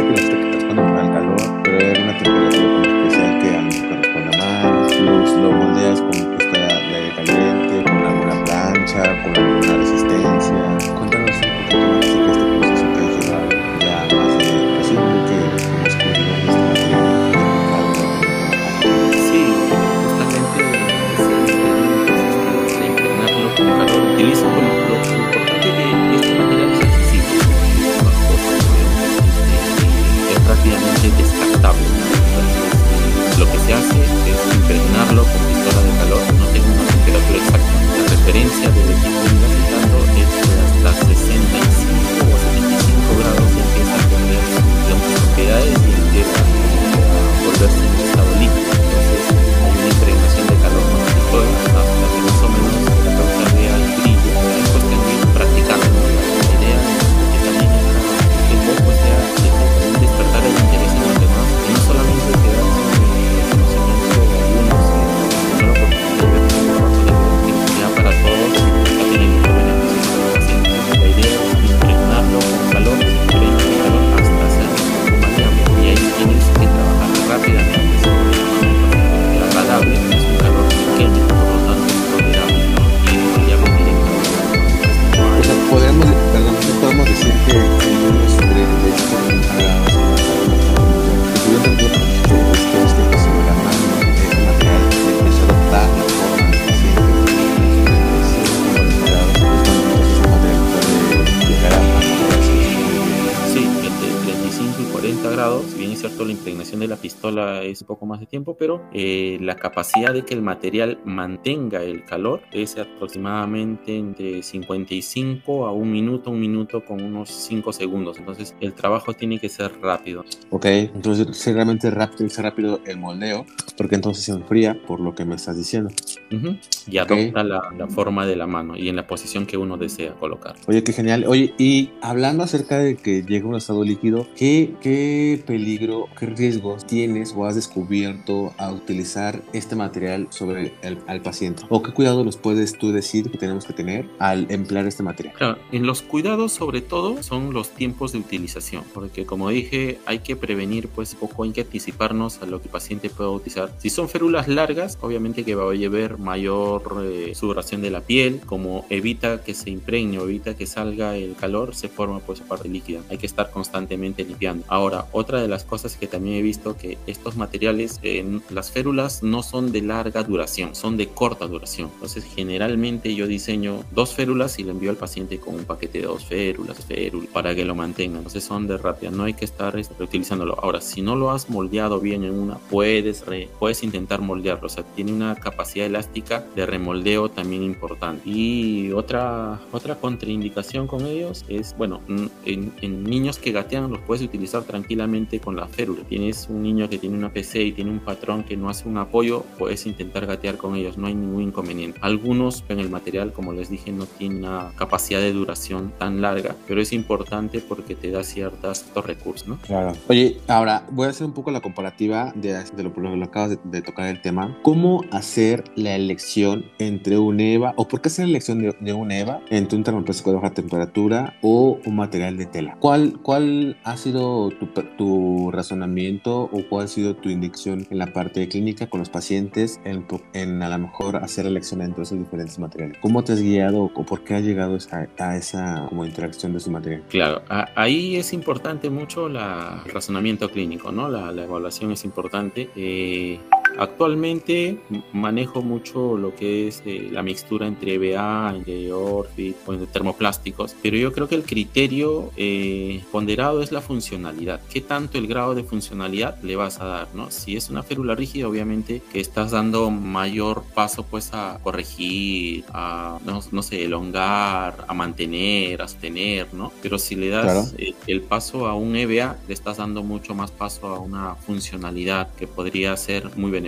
es 107.72 107.82
un 107.82 107.88
poco 107.88 108.06
más 108.06 108.20
de 108.20 108.26
tiempo, 108.26 108.56
pero 108.58 108.82
eh, 108.94 109.38
la 109.42 109.56
capacidad 109.56 110.14
de 110.14 110.24
que 110.24 110.34
el 110.34 110.42
material 110.42 111.00
mantenga 111.06 111.84
el 111.84 112.04
calor 112.06 112.42
es 112.52 112.78
aproximadamente 112.78 113.98
entre 113.98 114.44
55 114.44 115.66
a 115.66 115.72
un 115.72 115.92
minuto, 115.92 116.32
un 116.32 116.40
minuto 116.40 116.84
con 116.86 117.02
unos 117.02 117.30
5 117.30 117.74
segundos. 117.74 118.18
Entonces 118.18 118.56
el 118.60 118.74
trabajo 118.74 119.14
tiene 119.14 119.40
que 119.40 119.50
ser 119.50 119.72
rápido. 119.82 120.24
Ok, 120.50 120.66
entonces 120.66 121.38
si 121.38 121.52
realmente 121.52 121.90
rápido, 121.90 122.26
es 122.26 122.38
rápido 122.38 122.82
el 122.86 122.98
moldeo, 122.98 123.46
porque 123.78 123.96
entonces 123.96 124.24
se 124.24 124.32
enfría 124.32 124.80
por 124.88 125.00
lo 125.00 125.16
que 125.16 125.26
me 125.26 125.36
estás 125.36 125.58
diciendo. 125.58 125.90
Ujú. 126.32 126.56
Y 126.88 126.98
Ok. 127.00 127.12
adopta 127.12 127.44
la, 127.44 127.62
la 127.78 127.88
forma 127.88 128.26
de 128.26 128.36
la 128.36 128.48
mano 128.48 128.76
y 128.78 128.90
en 128.90 128.96
la 128.96 129.06
posición 129.08 129.46
que 129.46 129.58
uno 129.58 129.78
desea 129.78 130.14
colocar. 130.14 130.56
Oye, 130.68 130.84
qué 130.84 130.94
genial. 130.94 131.26
Oye, 131.28 131.54
y 131.58 131.90
hablando 132.02 132.44
acerca 132.44 132.78
de 132.80 132.96
que 132.96 133.24
llega 133.24 133.46
a 133.46 133.50
un 133.50 133.56
estado 133.56 133.84
líquido, 133.84 134.28
¿qué, 134.36 134.74
qué 134.82 135.44
peligro, 135.46 136.08
qué 136.18 136.26
riesgos 136.28 136.86
tienes 136.88 137.34
o 137.36 137.46
has 137.46 137.56
descubierto 137.56 138.54
a 138.58 138.72
utilizar 138.72 139.42
este 139.54 139.76
material 139.76 140.28
sobre 140.30 140.74
el 140.82 140.98
al 141.08 141.22
paciente? 141.22 141.64
¿O 141.70 141.82
qué 141.84 141.92
cuidado 141.92 142.24
los 142.24 142.38
puedes 142.38 142.78
tú 142.78 142.92
decir 142.92 143.30
que 143.30 143.38
tenemos 143.38 143.66
que 143.66 143.74
tener 143.74 144.06
al 144.20 144.48
emplear 144.50 144.86
este 144.88 145.04
material? 145.04 145.36
Claro, 145.38 145.58
en 145.72 145.86
los 145.86 146.02
cuidados 146.02 146.52
sobre 146.54 146.82
todo 146.82 147.22
son 147.24 147.54
los 147.54 147.70
tiempos 147.72 148.12
de 148.14 148.20
utilización, 148.20 148.84
porque 148.94 149.26
como 149.26 149.50
dije, 149.50 150.00
hay 150.06 150.20
que 150.20 150.36
prevenir 150.36 150.88
pues 150.88 151.16
poco, 151.16 151.44
hay 151.44 151.52
que 151.52 151.62
anticiparnos 151.62 152.42
a 152.42 152.46
lo 152.46 152.60
que 152.62 152.66
el 152.68 152.72
paciente 152.72 153.10
pueda 153.10 153.30
utilizar. 153.30 153.72
Si 153.80 153.90
son 153.90 154.08
férulas 154.10 154.48
largas, 154.48 154.98
obviamente 155.02 155.44
que 155.44 155.56
va 155.56 155.70
a 155.70 155.74
llevar 155.76 156.18
mayor 156.22 157.04
eh, 157.04 157.34
de 157.78 157.90
la 157.90 158.02
piel, 158.02 158.42
como 158.46 158.86
evita 158.90 159.44
que 159.44 159.54
se 159.54 159.70
impregne 159.70 160.18
evita 160.18 160.56
que 160.56 160.66
salga 160.66 161.18
el 161.18 161.36
calor, 161.36 161.76
se 161.76 161.90
forma 161.90 162.20
pues 162.20 162.42
parte 162.42 162.70
líquida. 162.70 163.02
Hay 163.10 163.18
que 163.18 163.26
estar 163.26 163.52
constantemente 163.52 164.24
limpiando. 164.24 164.64
Ahora, 164.68 165.08
otra 165.12 165.42
de 165.42 165.48
las 165.48 165.64
cosas 165.64 165.96
que 165.98 166.08
también 166.08 166.36
he 166.38 166.42
visto 166.42 166.78
que 166.78 166.98
estos 167.08 167.36
materiales, 167.36 168.00
eh, 168.04 168.40
las 168.50 168.72
férulas 168.72 169.24
no 169.24 169.44
son 169.44 169.72
de 169.72 169.82
larga 169.82 170.24
duración, 170.24 170.76
son 170.76 170.98
de 170.98 171.08
corta 171.08 171.48
duración. 171.48 171.90
Entonces, 171.94 172.24
generalmente 172.24 173.16
yo 173.16 173.28
diseño 173.28 173.84
dos 173.92 174.14
férulas 174.14 174.60
y 174.60 174.64
le 174.64 174.72
envío 174.72 174.90
al 174.90 174.98
paciente 174.98 175.40
con 175.40 175.56
un 175.56 175.66
paquete 175.66 176.00
de 176.00 176.06
dos 176.06 176.26
férulas, 176.26 176.86
férulas, 176.86 177.30
para 177.32 177.56
que 177.56 177.66
lo 177.66 177.76
mantenga. 177.76 178.18
Entonces 178.18 178.44
son 178.44 178.68
de 178.68 178.78
rápida, 178.78 179.12
no 179.12 179.24
hay 179.24 179.34
que 179.34 179.46
estar 179.46 179.78
este, 179.80 179.96
reutilizándolo. 179.98 180.58
Ahora, 180.62 180.82
si 180.82 181.02
no 181.02 181.16
lo 181.16 181.32
has 181.32 181.50
moldeado 181.50 182.00
bien 182.00 182.24
en 182.24 182.34
una, 182.34 182.58
puedes, 182.70 183.26
re- 183.26 183.50
puedes 183.60 183.84
intentar 183.84 184.22
moldearlo. 184.22 184.68
O 184.68 184.70
sea, 184.70 184.84
tiene 184.84 185.14
una 185.14 185.36
capacidad 185.36 185.88
elástica 185.88 186.11
de 186.56 186.66
remoldeo 186.66 187.30
también 187.30 187.64
importante. 187.64 188.30
Y 188.30 188.92
otra, 188.92 189.60
otra 189.72 189.96
contraindicación 189.96 190.88
con 190.88 191.06
ellos 191.06 191.46
es, 191.48 191.76
bueno, 191.78 192.02
en, 192.46 192.72
en 192.82 193.04
niños 193.04 193.38
que 193.38 193.52
gatean 193.52 193.90
los 193.90 194.00
puedes 194.00 194.24
utilizar 194.24 194.64
tranquilamente 194.64 195.40
con 195.40 195.56
la 195.56 195.68
férula. 195.68 196.04
Tienes 196.04 196.48
un 196.50 196.64
niño 196.64 196.90
que 196.90 196.98
tiene 196.98 197.18
una 197.18 197.32
PC 197.32 197.64
y 197.64 197.72
tiene 197.72 197.92
un 197.92 198.00
patrón 198.00 198.44
que 198.44 198.58
no 198.58 198.70
hace 198.70 198.88
un 198.88 198.98
apoyo, 198.98 199.46
puedes 199.58 199.86
intentar 199.86 200.26
gatear 200.26 200.58
con 200.58 200.76
ellos, 200.76 200.98
no 200.98 201.08
hay 201.08 201.16
ningún 201.16 201.44
inconveniente. 201.44 202.00
Algunos 202.02 202.64
en 202.70 202.80
el 202.80 202.90
material, 202.90 203.34
como 203.34 203.54
les 203.54 203.70
dije, 203.70 203.92
no 203.92 204.06
tiene 204.06 204.38
una 204.38 204.72
capacidad 204.76 205.20
de 205.20 205.32
duración 205.32 205.94
tan 205.98 206.22
larga, 206.22 206.56
pero 206.68 206.82
es 206.82 206.94
importante 206.94 207.60
porque 207.60 207.96
te 207.96 208.12
da 208.12 208.24
ciertos 208.24 208.86
recursos, 209.06 209.48
¿no? 209.48 209.58
Claro. 209.58 209.94
Oye, 210.08 210.38
ahora 210.48 210.86
voy 210.92 211.08
a 211.08 211.10
hacer 211.10 211.26
un 211.26 211.34
poco 211.34 211.52
la 211.52 211.62
comparativa 211.62 212.32
de, 212.36 212.54
de 212.54 212.84
lo 212.84 212.94
que 212.94 213.24
acabas 213.24 213.52
de, 213.52 213.60
de 213.64 213.82
tocar 213.82 214.08
el 214.08 214.22
tema. 214.22 214.58
¿Cómo 214.62 215.04
hacer 215.12 215.64
la 215.76 215.98
elección 216.02 216.66
entre 216.80 217.18
un 217.18 217.40
EVA 217.40 217.74
o 217.78 217.88
por 217.88 218.02
qué 218.02 218.10
hacer 218.10 218.26
la 218.26 218.32
elección 218.32 218.62
de, 218.62 218.76
de 218.80 218.94
un 218.94 219.12
EVA 219.12 219.40
entre 219.50 219.78
un 219.78 219.84
termoplástico 219.84 220.32
de 220.32 220.36
baja 220.38 220.52
temperatura 220.54 221.38
o 221.42 221.80
un 221.86 221.96
material 221.96 222.38
de 222.38 222.46
tela? 222.46 222.78
¿Cuál, 222.80 223.20
cuál 223.22 223.78
ha 223.84 223.96
sido 223.98 224.50
tu, 224.50 224.68
tu 224.98 225.52
razonamiento 225.52 226.44
o 226.52 226.64
cuál 226.70 226.86
ha 226.86 226.88
sido 226.88 227.16
tu 227.16 227.30
indicación 227.30 227.88
en 227.90 227.98
la 227.98 228.08
parte 228.08 228.48
clínica 228.48 228.88
con 228.88 229.00
los 229.00 229.10
pacientes 229.10 229.80
en, 229.86 230.06
en 230.34 230.62
a 230.62 230.70
lo 230.70 230.78
mejor 230.80 231.18
hacer 231.18 231.46
la 231.46 231.52
elección 231.52 231.82
entre 231.82 232.04
esos 232.04 232.18
diferentes 232.18 232.60
materiales? 232.60 232.98
¿Cómo 233.02 233.24
te 233.24 233.34
has 233.34 233.42
guiado 233.42 233.92
o 233.94 234.04
por 234.06 234.24
qué 234.24 234.36
has 234.36 234.44
llegado 234.44 234.78
a, 234.92 235.24
a 235.24 235.38
esa 235.38 235.86
como 235.90 236.06
interacción 236.06 236.54
de 236.54 236.60
su 236.60 236.72
material? 236.72 237.04
Claro, 237.10 237.42
a- 237.50 237.68
ahí 237.76 238.16
es 238.16 238.34
importante 238.34 238.90
mucho 238.90 239.30
la, 239.30 239.82
el 239.86 239.92
razonamiento 239.92 240.50
clínico, 240.50 240.92
¿no? 240.92 241.10
La, 241.10 241.32
la 241.32 241.44
evaluación 241.44 241.92
es 241.92 242.04
importante. 242.06 242.70
Eh, 242.76 243.40
Actualmente 243.78 244.80
manejo 245.14 245.62
mucho 245.62 246.18
lo 246.18 246.36
que 246.36 246.68
es 246.68 246.84
eh, 246.86 247.10
la 247.12 247.24
mixtura 247.24 247.68
entre 247.68 247.96
EVA, 247.96 248.54
entre 248.56 248.92
Orfit 248.92 249.56
o 249.66 249.74
entre 249.74 249.88
termoplásticos, 249.88 250.76
pero 250.82 250.98
yo 250.98 251.12
creo 251.14 251.28
que 251.28 251.36
el 251.36 251.44
criterio 251.44 252.32
eh, 252.38 253.04
ponderado 253.12 253.62
es 253.62 253.72
la 253.72 253.82
funcionalidad. 253.82 254.62
¿Qué 254.70 254.82
tanto 254.82 255.18
el 255.18 255.28
grado 255.28 255.56
de 255.56 255.64
funcionalidad 255.64 256.42
le 256.44 256.56
vas 256.56 256.80
a 256.80 256.86
dar? 256.86 257.08
¿no? 257.14 257.32
Si 257.32 257.56
es 257.56 257.70
una 257.70 257.84
férula 257.84 258.16
rígida, 258.16 258.48
obviamente 258.48 259.02
que 259.12 259.20
estás 259.20 259.52
dando 259.52 259.90
mayor 259.90 260.64
paso 260.74 261.04
pues 261.04 261.34
a 261.34 261.60
corregir, 261.64 262.66
a 262.74 263.20
no, 263.26 263.62
sé, 263.62 263.86
elongar, 263.86 264.86
a 264.88 264.94
mantener, 264.94 265.82
a 265.82 265.88
sostener, 265.88 266.54
¿no? 266.54 266.72
Pero 266.82 266.98
si 266.98 267.16
le 267.16 267.30
das 267.30 267.74
el, 267.78 267.96
el 268.08 268.22
paso 268.22 268.68
a 268.68 268.76
un 268.76 268.96
EVA, 268.96 269.38
le 269.48 269.54
estás 269.54 269.78
dando 269.78 270.04
mucho 270.04 270.34
más 270.34 270.52
paso 270.52 270.88
a 270.88 271.00
una 271.00 271.36
funcionalidad 271.36 272.30
que 272.36 272.48
podría 272.48 272.96
ser 272.98 273.30
muy 273.38 273.52
beneficiosa. 273.52 273.61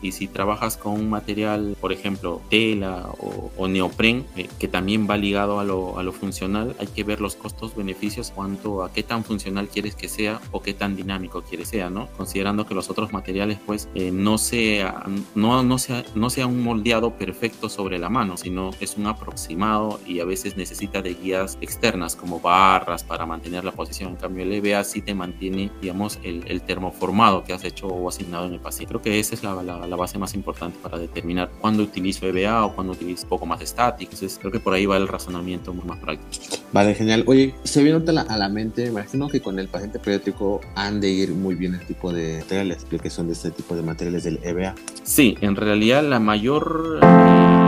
Y 0.00 0.12
si 0.12 0.28
trabajas 0.28 0.76
con 0.76 0.92
un 0.92 1.10
material, 1.10 1.76
por 1.80 1.92
ejemplo, 1.92 2.40
tela 2.50 3.08
o, 3.56 3.68
neopren, 3.68 4.26
eh, 4.36 4.48
que 4.58 4.68
también 4.68 5.08
va 5.08 5.16
ligado 5.16 5.58
a 5.58 5.64
lo, 5.64 5.98
a 5.98 6.02
lo 6.02 6.12
funcional, 6.12 6.76
hay 6.78 6.86
que 6.86 7.02
ver 7.02 7.20
los 7.20 7.34
costos-beneficios 7.34 8.30
cuanto 8.30 8.82
a 8.82 8.92
qué 8.92 9.02
tan 9.02 9.24
funcional 9.24 9.68
quieres 9.68 9.94
que 9.94 10.08
sea 10.08 10.40
o 10.52 10.60
qué 10.60 10.74
tan 10.74 10.96
dinámico 10.96 11.42
quieres 11.42 11.68
sea, 11.68 11.90
¿no? 11.90 12.08
Considerando 12.16 12.66
que 12.66 12.74
los 12.74 12.90
otros 12.90 13.12
materiales, 13.12 13.58
pues, 13.64 13.88
eh, 13.94 14.10
no, 14.10 14.38
sea, 14.38 15.04
no, 15.34 15.62
no, 15.62 15.78
sea, 15.78 16.04
no 16.14 16.30
sea 16.30 16.46
un 16.46 16.62
moldeado 16.62 17.16
perfecto 17.16 17.68
sobre 17.68 17.98
la 17.98 18.10
mano, 18.10 18.36
sino 18.36 18.70
es 18.80 18.96
un 18.96 19.06
aproximado 19.06 20.00
y 20.06 20.20
a 20.20 20.24
veces 20.24 20.56
necesita 20.56 21.02
de 21.02 21.14
guías 21.14 21.58
externas 21.60 22.16
como 22.16 22.40
barras 22.40 23.02
para 23.02 23.26
mantener 23.26 23.64
la 23.64 23.72
posición. 23.72 24.10
En 24.10 24.16
cambio, 24.16 24.44
el 24.44 24.52
EVA 24.52 24.84
sí 24.84 25.00
te 25.00 25.14
mantiene, 25.14 25.70
digamos, 25.80 26.18
el, 26.22 26.44
el 26.46 26.62
termoformado 26.62 27.44
que 27.44 27.52
has 27.52 27.64
hecho 27.64 27.86
o 27.86 28.08
asignado 28.08 28.46
en 28.46 28.54
el 28.54 28.60
paciente. 28.60 28.90
Creo 28.90 29.02
que 29.02 29.18
esa 29.34 29.60
es 29.60 29.66
la, 29.66 29.86
la, 29.86 29.96
base 29.96 30.18
más 30.18 30.34
importante 30.34 30.78
para 30.82 30.98
determinar 30.98 31.50
cuándo 31.60 31.82
utilizo 31.82 32.26
EVA 32.26 32.64
o 32.64 32.74
cuándo 32.74 32.92
utilizo 32.92 33.24
un 33.24 33.28
poco 33.28 33.46
más 33.46 33.60
estático. 33.60 34.12
Entonces, 34.12 34.38
creo 34.40 34.52
que 34.52 34.60
por 34.60 34.74
ahí 34.74 34.86
va 34.86 34.96
el 34.96 35.08
razonamiento 35.08 35.72
más 35.74 35.98
práctico. 35.98 36.56
Vale, 36.72 36.94
genial. 36.94 37.24
Oye, 37.26 37.54
se 37.64 37.82
viene 37.82 38.02
a 38.06 38.36
la, 38.36 38.48
mente, 38.48 38.84
me 38.84 39.00
imagino 39.00 39.28
que 39.28 39.40
con 39.40 39.58
el 39.58 39.68
paciente 39.68 39.98
pediátrico 39.98 40.60
han 40.74 41.00
de 41.00 41.10
ir 41.10 41.32
muy 41.32 41.54
bien 41.54 41.74
el 41.74 41.86
tipo 41.86 42.12
de 42.12 42.38
materiales, 42.38 42.84
que 42.84 43.10
son 43.10 43.26
de 43.26 43.34
este 43.34 43.50
tipo 43.50 43.76
de 43.76 43.82
materiales 43.82 44.24
del 44.24 44.40
EVA. 44.42 44.74
Sí, 45.02 45.36
en 45.40 45.56
realidad 45.56 46.02
la 46.02 46.18
mayor, 46.18 47.00
eh, 47.02 47.63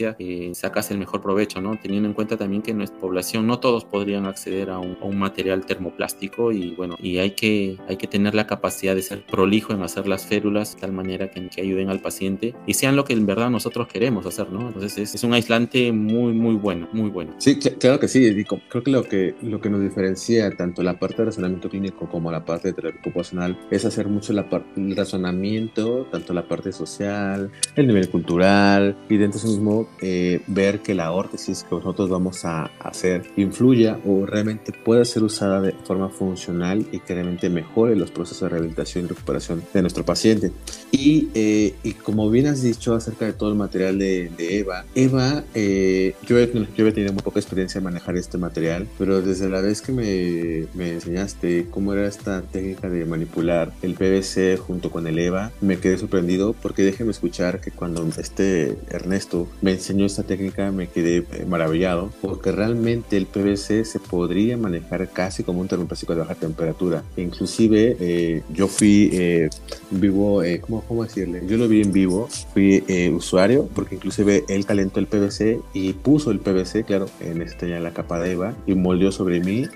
Eh, 0.00 0.14
sacas 0.54 0.90
el 0.90 0.98
mejor 0.98 1.20
provecho, 1.20 1.60
¿no? 1.60 1.78
Teniendo 1.80 2.08
en 2.08 2.14
cuenta 2.14 2.36
también 2.36 2.62
que 2.62 2.72
en 2.72 2.78
nuestra 2.78 2.98
población 2.98 3.46
no 3.46 3.60
todos 3.60 3.84
podrían 3.84 4.26
acceder 4.26 4.70
a 4.70 4.78
un, 4.78 4.94
material 5.14 5.64
termoplástico 5.64 6.50
y 6.50 6.74
bueno, 6.74 6.96
y 7.00 7.18
hay 7.18 7.30
que, 7.30 7.78
hay 7.88 7.96
que 7.96 8.08
tener 8.08 8.34
la 8.34 8.46
capacidad 8.46 8.96
de 8.96 9.02
ser 9.02 9.24
prolijo 9.24 9.72
en 9.72 9.82
hacer 9.82 10.08
las 10.08 10.26
férulas 10.26 10.74
de 10.74 10.80
tal 10.80 10.92
manera 10.92 11.30
que, 11.30 11.48
que 11.48 11.60
ayuden 11.60 11.88
al 11.88 12.00
paciente 12.00 12.54
y 12.66 12.74
sean 12.74 12.96
lo 12.96 13.04
que 13.04 13.12
en 13.12 13.24
verdad 13.24 13.48
nosotros 13.48 13.86
queremos 13.86 14.26
hacer, 14.26 14.50
¿no? 14.50 14.66
Entonces 14.66 14.98
es, 14.98 15.14
es 15.14 15.24
un 15.24 15.32
aislante 15.34 15.92
muy, 15.92 16.32
muy 16.32 16.56
bueno, 16.56 16.88
muy 16.92 17.10
bueno. 17.10 17.34
Sí, 17.38 17.58
claro 17.58 18.00
que 18.00 18.08
sí, 18.08 18.28
Dico. 18.30 18.60
Creo 18.68 18.82
que 18.82 18.90
lo 18.90 19.04
que, 19.04 19.34
lo 19.42 19.60
que 19.60 19.70
nos 19.70 19.80
diferencia 19.80 20.50
tanto 20.56 20.82
la 20.82 20.98
parte 20.98 21.18
de 21.18 21.26
razonamiento 21.26 21.68
clínico 21.68 22.08
como 22.08 22.30
la 22.30 22.44
parte 22.44 22.68
de 22.68 22.74
terapia 22.74 23.00
ocupacional 23.00 23.58
es 23.70 23.84
hacer 23.84 24.08
mucho 24.08 24.32
la 24.32 24.46
el 24.76 24.96
razonamiento, 24.96 26.06
tanto 26.10 26.32
la 26.32 26.46
parte 26.46 26.72
social, 26.72 27.50
el 27.76 27.86
nivel 27.86 28.08
cultural 28.08 28.96
y 29.08 29.16
dentro 29.16 29.40
de 29.40 29.46
eso 29.46 29.54
mismo 29.54 29.88
eh, 30.00 30.40
ver 30.46 30.80
que 30.80 30.94
la 30.94 31.12
órtesis 31.12 31.64
que 31.64 31.74
nosotros 31.74 32.10
vamos 32.10 32.44
a 32.44 32.70
hacer 32.80 33.24
influya 33.36 33.98
o 34.04 34.26
realmente 34.26 34.72
pueda 34.72 35.04
ser 35.04 35.22
usada 35.22 35.60
de 35.60 35.72
forma 35.72 36.08
funcional 36.08 36.86
y 36.92 37.00
que 37.00 37.14
realmente 37.14 37.48
mejore 37.50 37.96
los 37.96 38.10
procesos 38.10 38.42
de 38.42 38.48
rehabilitación 38.50 39.04
y 39.04 39.08
recuperación 39.08 39.62
de 39.72 39.80
nuestro 39.82 40.04
paciente. 40.04 40.52
Y, 40.90 41.28
eh, 41.34 41.74
y 41.82 41.92
como 41.92 42.30
bien 42.30 42.46
has 42.46 42.62
dicho 42.62 42.94
acerca 42.94 43.26
de 43.26 43.32
todo 43.32 43.50
el 43.50 43.56
material 43.56 43.98
de, 43.98 44.30
Eva, 44.38 44.84
Eva, 44.94 45.44
eh, 45.54 46.14
yo, 46.26 46.38
he, 46.38 46.50
yo 46.76 46.86
he 46.86 46.92
tenido 46.92 47.12
muy 47.12 47.22
poca 47.22 47.40
experiencia 47.40 47.78
en 47.78 47.84
manejar 47.84 48.16
este 48.16 48.38
material, 48.38 48.86
pero 48.98 49.22
desde 49.22 49.48
la 49.48 49.60
vez 49.60 49.80
que 49.80 49.92
me, 49.92 50.66
me 50.74 50.92
enseñaste 50.92 51.66
cómo 51.70 51.92
era 51.92 52.06
esta 52.06 52.42
técnica 52.42 52.88
de 52.88 53.04
manipular 53.04 53.72
el 53.82 53.94
PVC 53.94 54.58
junto 54.58 54.90
con 54.90 55.06
el 55.06 55.18
EVA, 55.18 55.52
me 55.60 55.78
quedé 55.78 55.98
sorprendido 55.98 56.54
porque 56.60 56.82
déjeme 56.82 57.10
escuchar 57.10 57.60
que 57.60 57.70
cuando 57.70 58.06
este 58.18 58.76
Ernesto 58.90 59.48
me 59.62 59.72
enseñó 59.72 60.04
esta 60.06 60.22
técnica 60.22 60.33
me 60.72 60.88
quedé 60.88 61.18
eh, 61.18 61.46
maravillado 61.46 62.10
porque 62.20 62.52
realmente 62.52 63.16
el 63.16 63.26
PVC 63.26 63.84
se 63.84 64.00
podría 64.00 64.56
manejar 64.56 65.08
casi 65.10 65.42
como 65.42 65.60
un 65.60 65.68
termoplástico 65.68 66.14
de 66.14 66.20
baja 66.20 66.34
temperatura. 66.34 67.02
Inclusive 67.16 67.96
eh, 68.00 68.42
yo 68.52 68.68
fui 68.68 69.10
eh, 69.12 69.50
vivo, 69.90 70.42
¿cómo, 70.62 70.82
¿cómo, 70.82 71.04
decirle? 71.04 71.42
Yo 71.46 71.56
lo 71.56 71.68
vi 71.68 71.82
en 71.82 71.92
vivo, 71.92 72.28
fui 72.52 72.84
usuario 73.14 73.68
porque 73.74 73.96
inclusive 73.96 74.44
él 74.48 74.66
calentó 74.66 75.00
el 75.00 75.06
PVC 75.06 75.60
y 75.72 75.92
puso 75.92 76.30
el 76.30 76.40
PVC, 76.40 76.84
claro, 76.84 77.06
en 77.20 77.42
este 77.42 77.68
ya 77.68 77.80
la 77.80 77.92
capa 77.92 78.18
de 78.20 78.32
EVA 78.32 78.54
y 78.66 78.74
moldeó 78.74 79.12
sobre 79.12 79.40
mí 79.40 79.66